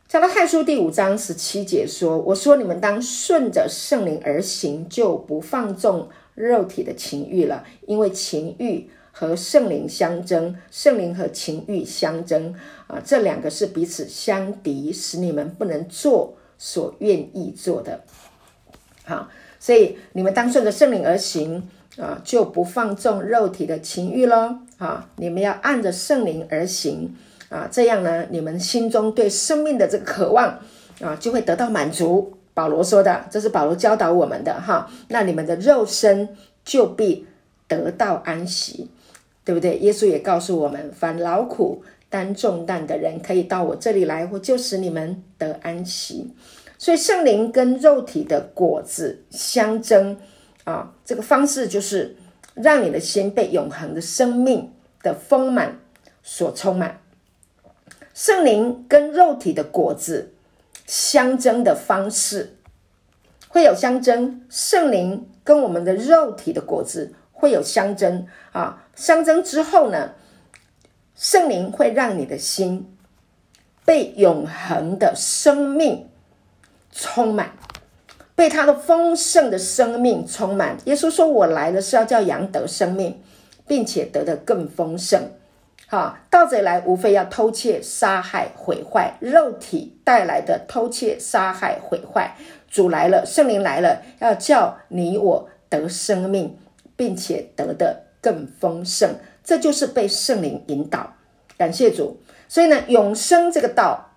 [0.08, 7.66] 加拉太书第五章十七节说：“我说你们当顺着圣灵而行，就不放纵肉体的情欲了。
[7.88, 12.54] 因为情欲和圣灵相争，圣灵和情欲相争
[12.86, 18.02] 啊，这两个是彼此相敌，使你们不能做所愿意做的。
[19.04, 19.30] 好，
[19.60, 21.68] 所以你们当顺着圣灵而行
[21.98, 24.60] 啊，就不放纵肉体的情欲喽。
[24.78, 27.16] 啊，你们要按着圣灵而行。”
[27.48, 30.60] 啊，这样呢，你们心中对生命的这个渴望
[31.00, 32.36] 啊，就会得到满足。
[32.56, 34.90] 保罗说的，这是保罗教导我们的哈。
[35.10, 37.28] 那你们的肉身就必
[37.68, 38.90] 得到安息，
[39.44, 39.78] 对不对？
[39.78, 46.34] 耶稣也告诉我们，凡劳苦担重担的人，可以到我这里来，我就使你们得安息。
[46.78, 50.18] 所以圣灵跟肉体的果子相争
[50.64, 52.16] 啊，这个方式就是
[52.54, 54.72] 让你的心被永恒的生命
[55.04, 55.80] 的丰满
[56.24, 57.00] 所充满。
[58.14, 60.32] 圣灵跟肉体的果子
[60.86, 62.58] 相争的方式
[63.48, 68.84] 会有相争，圣灵跟我们的肉体的果子会有相争啊。
[68.96, 70.12] 相争之后呢，
[71.16, 72.96] 圣灵会让你的心
[73.84, 76.08] 被永恒的生命
[76.92, 77.52] 充满，
[78.36, 80.78] 被他的丰盛的生命充满。
[80.86, 83.22] 耶稣说：“我来了是要叫羊得生命，
[83.68, 85.32] 并且得的更丰盛。”
[85.88, 92.36] 好，盗贼来无非要偷窃、杀害、毁坏，肉体带来的偷窃、杀害、毁坏。
[92.68, 96.58] 主来了，圣灵来了，要叫你我得生命，
[96.96, 99.16] 并且得的更丰盛。
[99.44, 101.16] 这就是被圣灵引导。
[101.56, 102.20] 感谢主。
[102.50, 104.12] 所以呢，永生这个道，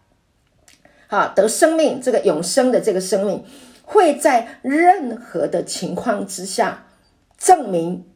[1.06, 3.44] 好，得生命这个永生的这个生命，
[3.82, 6.86] 会在任何的情况之下
[7.36, 8.06] 证明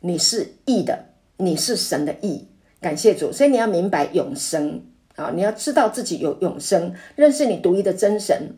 [0.00, 2.48] 你是义的，你是神的义。
[2.86, 4.80] 感谢主，所以你要明白永生
[5.16, 5.32] 啊！
[5.34, 8.54] 你要知道自己有永生，认识你独一的真神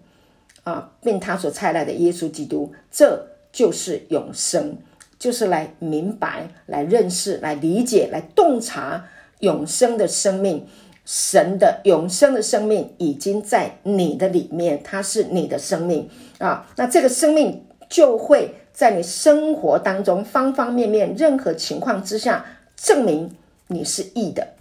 [0.65, 4.77] 啊，并他所差来的耶稣基督，这就是永生，
[5.19, 9.07] 就是来明白、来认识、来理解、来洞察
[9.39, 10.67] 永生的生命。
[11.07, 16.07] 神的永生的生命已经在你的里面，它是你的生命
[16.37, 16.67] 啊！
[16.77, 22.45] 那这个生命就会在你生活当中方方面面、任何情况之下
[22.77, 23.35] 证明。
[23.69, 24.55] 你是义的，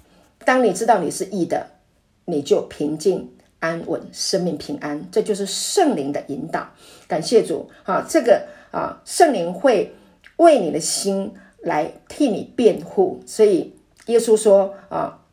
[0.46, 1.66] 当你知道你是义的，
[2.26, 6.68] 你就平静安稳，生命平安，这就是圣灵的引导。
[7.08, 8.06] 感谢主啊！
[8.08, 9.96] 这个啊，圣灵会
[10.36, 13.22] 为你的心来替你辩护。
[13.26, 13.74] 所以
[14.08, 15.24] 耶稣说啊，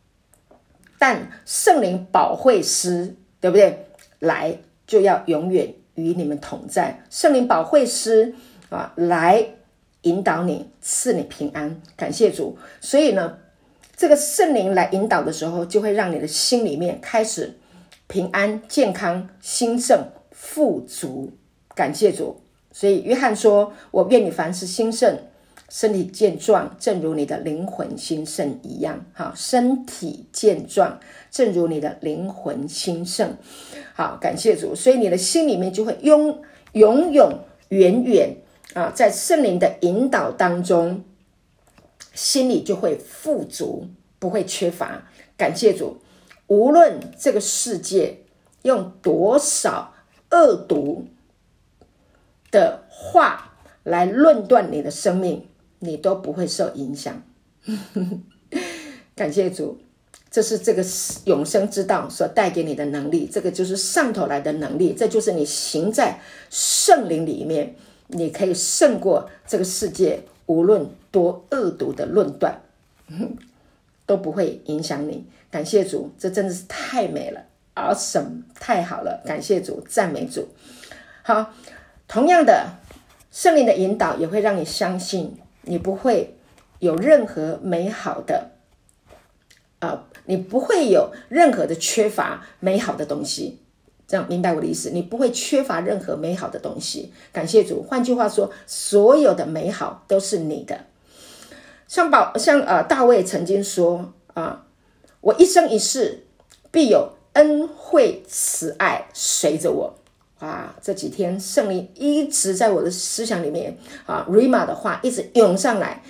[0.97, 3.87] 但圣灵保惠师，对不对？
[4.21, 4.57] 来
[4.87, 7.03] 就要永远与你们同在。
[7.11, 8.35] 圣灵保惠师
[8.71, 9.45] 啊，来
[10.03, 11.83] 引导你，赐你平安。
[11.97, 12.57] 感谢主。
[12.81, 13.39] 所以呢。
[13.97, 17.55] 这个圣灵来引导的时候，就会让你的心里面开始
[18.07, 21.33] 平安、健康、兴盛、富足。
[21.75, 22.41] 感谢主。
[22.73, 25.17] 所以约翰说：“我愿你凡事兴盛，
[25.69, 29.07] 身体健壮，正如你的灵魂兴盛一样。
[29.13, 30.99] 哈，身体健壮，
[31.31, 33.37] 正如你的灵魂兴盛。
[33.95, 34.75] 好，感谢主。
[34.75, 36.43] 所以你的心里面就会永
[36.73, 37.39] 永永
[37.69, 38.37] 远远
[38.75, 41.05] 啊，在圣灵的引导当中，
[42.15, 43.89] 心里就会富足，
[44.19, 45.09] 不会缺乏。
[45.37, 45.99] 感谢主。
[46.47, 48.21] 无论这个世界
[48.63, 49.95] 用多少
[50.31, 51.07] 恶毒
[52.51, 55.47] 的话来论断你的生命，
[55.79, 57.23] 你都不会受影响。
[59.17, 59.79] 感谢主，
[60.31, 60.85] 这是这个
[61.25, 67.75] 永生之道所带给你的能力，这个就是上头来的能力，这就是你行在圣灵里面，
[68.09, 72.61] 你可以胜过这个世界，无论多恶毒的论断，
[74.05, 75.25] 都不会影响你。
[75.49, 77.41] 感谢主，这真的是太美了
[77.77, 79.23] ，awesome，太好了！
[79.25, 80.49] 感谢主，赞美主。
[81.23, 81.55] 好，
[82.09, 82.67] 同样的，
[83.31, 86.35] 圣灵的引导也会让你相信，你不会
[86.81, 88.51] 有任何美好的，
[89.79, 93.61] 啊、你不会有任何的缺乏美好的东西。
[94.09, 94.91] 这样明白我的意思？
[94.91, 97.13] 你不会缺乏任何美好的东西。
[97.33, 97.85] 感谢主。
[97.85, 100.81] 换句话说，所有的美好都是你的。
[101.89, 104.61] 像宝，像呃，大卫曾经说啊。
[105.21, 106.27] 我一生一世
[106.71, 109.95] 必有恩惠慈爱随着我
[110.39, 110.77] 啊！
[110.83, 116.03] 这几天圣灵一直在我的思想里面啊，Rhema 的话一直涌上来，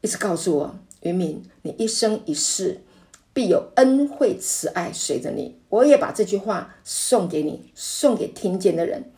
[0.00, 2.82] 一直告诉我：云敏，你一生一世
[3.32, 5.58] 必有恩惠慈爱随着你。
[5.68, 9.10] 我也把这句话送给你，送给听见的人。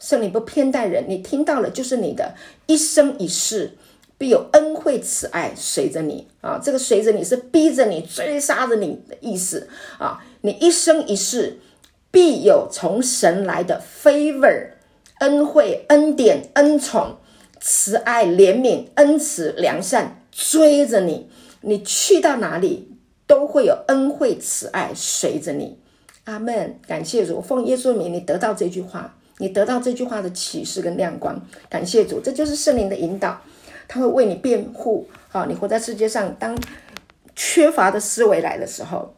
[0.00, 2.34] 圣灵不偏待人，你听到了就是你的
[2.64, 3.76] 一生一世。
[4.18, 6.60] 必有恩惠慈爱随着你啊！
[6.60, 10.20] 这个随着你是逼着你、追杀着你的意思啊！
[10.40, 11.60] 你一生一世
[12.10, 14.70] 必有从神来的 favor、
[15.20, 17.16] 恩惠、恩典、恩宠、
[17.60, 21.30] 慈爱、怜悯、恩慈、良善追着你。
[21.60, 22.96] 你去到哪里
[23.26, 25.78] 都会有恩惠慈爱随着你。
[26.24, 26.78] 阿门！
[26.86, 31.40] 感谢主，奉耶稣名，你得到这句话，你得到这句话的启示跟亮光。
[31.70, 33.40] 感谢主，这就是圣灵的引导。
[33.88, 36.54] 他会为你辩护，好，你活在世界上，当
[37.34, 39.14] 缺乏的思维来的时候，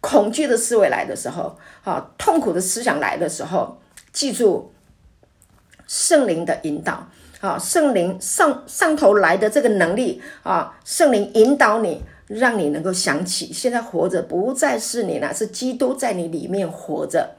[0.00, 3.78] 恐惧的思维来的时候，好，痛苦的思想来的时候，
[4.12, 4.72] 记住
[5.86, 7.06] 圣灵的引导，
[7.40, 17.36] 啊，圣灵上上头来的这个能力啊，圣灵引导你，让你能够想起，现在活着不再是你了，是基督在你里面活着。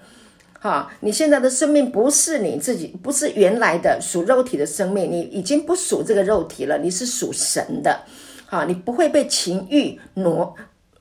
[0.63, 8.03] 哈，你现在的生命不是你自己，不是原来的属肉体的生命，你已经不属这个肉体了，你是属神的。
[8.45, 10.55] 哈，你不会被情欲挪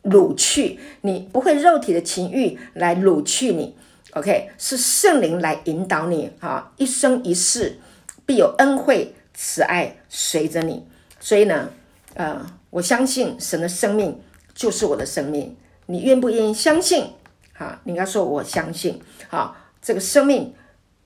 [0.04, 3.76] 掳去，你不会肉体的情欲来掳去你。
[4.12, 6.30] OK，是圣灵来引导你。
[6.40, 7.76] 哈，一生一世
[8.24, 10.86] 必有恩惠慈爱随着你。
[11.20, 11.68] 所以呢，
[12.14, 14.18] 呃，我相信神的生命
[14.54, 15.54] 就是我的生命。
[15.84, 17.04] 你愿不愿意相信？
[17.52, 18.98] 哈，你应该说我相信，
[19.30, 20.52] 好，这个生命，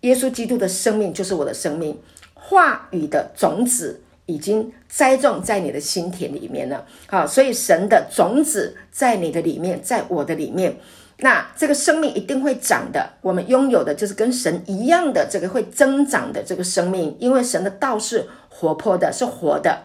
[0.00, 2.00] 耶稣基督的生命就是我的生命，
[2.32, 10.74] 话语的种子已经栽种在你的心田里面了，好，所以神的种子在你的里面，在我的里面，
[11.18, 19.84] 那这个生命一定会长的，我们拥有的就是跟神一样的这个会增长的这个生命，因为神的道是活泼的，是活的，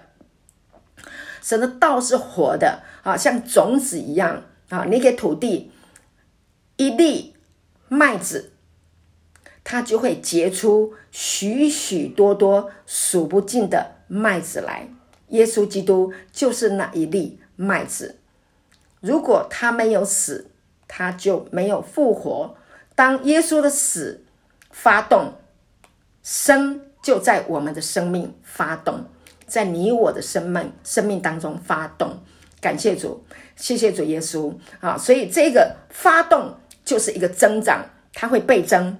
[1.42, 5.74] 神的道是活的，啊，像种子一样，啊，你给土地。
[6.78, 7.29] 一粒
[7.90, 8.54] 麦子，
[9.64, 14.88] 它就会结出许许多多数不尽的麦子来。
[15.30, 18.18] 耶稣基督就是那一粒麦子。
[19.00, 20.50] 如果他没有死，
[20.88, 22.56] 他就没有复活。
[22.96, 24.24] 当耶稣的死
[24.72, 25.34] 发动，
[26.24, 29.06] 生就在我们的生命发动，
[29.46, 32.20] 在你我的生命生命当中发动。
[32.60, 33.24] 感谢主，
[33.56, 34.98] 谢谢主耶稣啊！
[34.98, 36.56] 所以这个发动。
[36.90, 37.86] 就是一个增长，
[38.16, 38.98] 它会倍增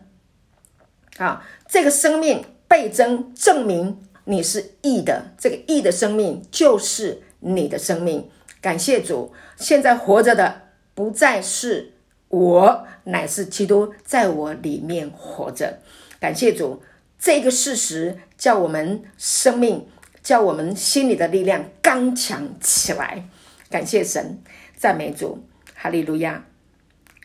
[1.18, 1.44] 啊！
[1.68, 5.34] 这个生命倍增，证明你是义的。
[5.40, 8.30] 这个义的生命就是你的生命。
[8.62, 11.94] 感谢主，现在活着的不再是
[12.28, 15.80] 我，乃是基督在我里面活着。
[16.20, 16.84] 感谢主，
[17.18, 19.88] 这个事实叫我们生命，
[20.22, 23.28] 叫我们心里的力量刚强起来。
[23.72, 24.40] 感谢神，
[24.78, 26.46] 赞美主，哈利路亚。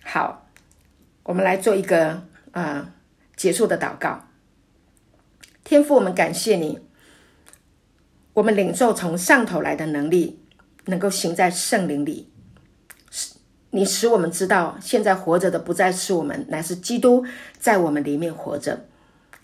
[0.03, 0.41] 好。
[1.25, 2.22] 我们来做一个
[2.53, 2.95] 啊、
[3.35, 4.29] 结束的祷告。
[5.64, 6.79] 天父，我们感谢你，
[8.35, 10.39] 我们领受从上头来的能力，
[10.85, 12.31] 能够行在圣灵里。
[13.11, 13.35] 使
[13.70, 17.25] 你使我们知道，现在活着的不再是我们，乃是基督
[17.59, 18.87] 在我们里面活着。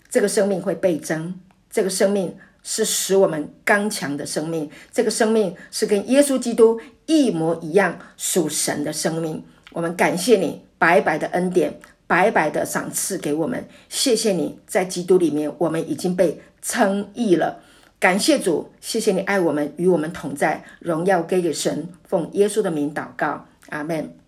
[0.09, 9.43] 这个生命会倍增，这个生命是使我们刚强的生命，这个生命是跟耶稣基督一模一样属神的生命。
[9.71, 13.63] 我们感谢你白白的恩典，白白的赏赐给我们。
[13.87, 17.61] 谢谢你在基督里面，我们已经被称义了。
[17.99, 20.63] 感谢主，谢谢你爱我们，与我们同在。
[20.79, 24.20] 荣耀归给神，奉耶稣的名祷告，阿门。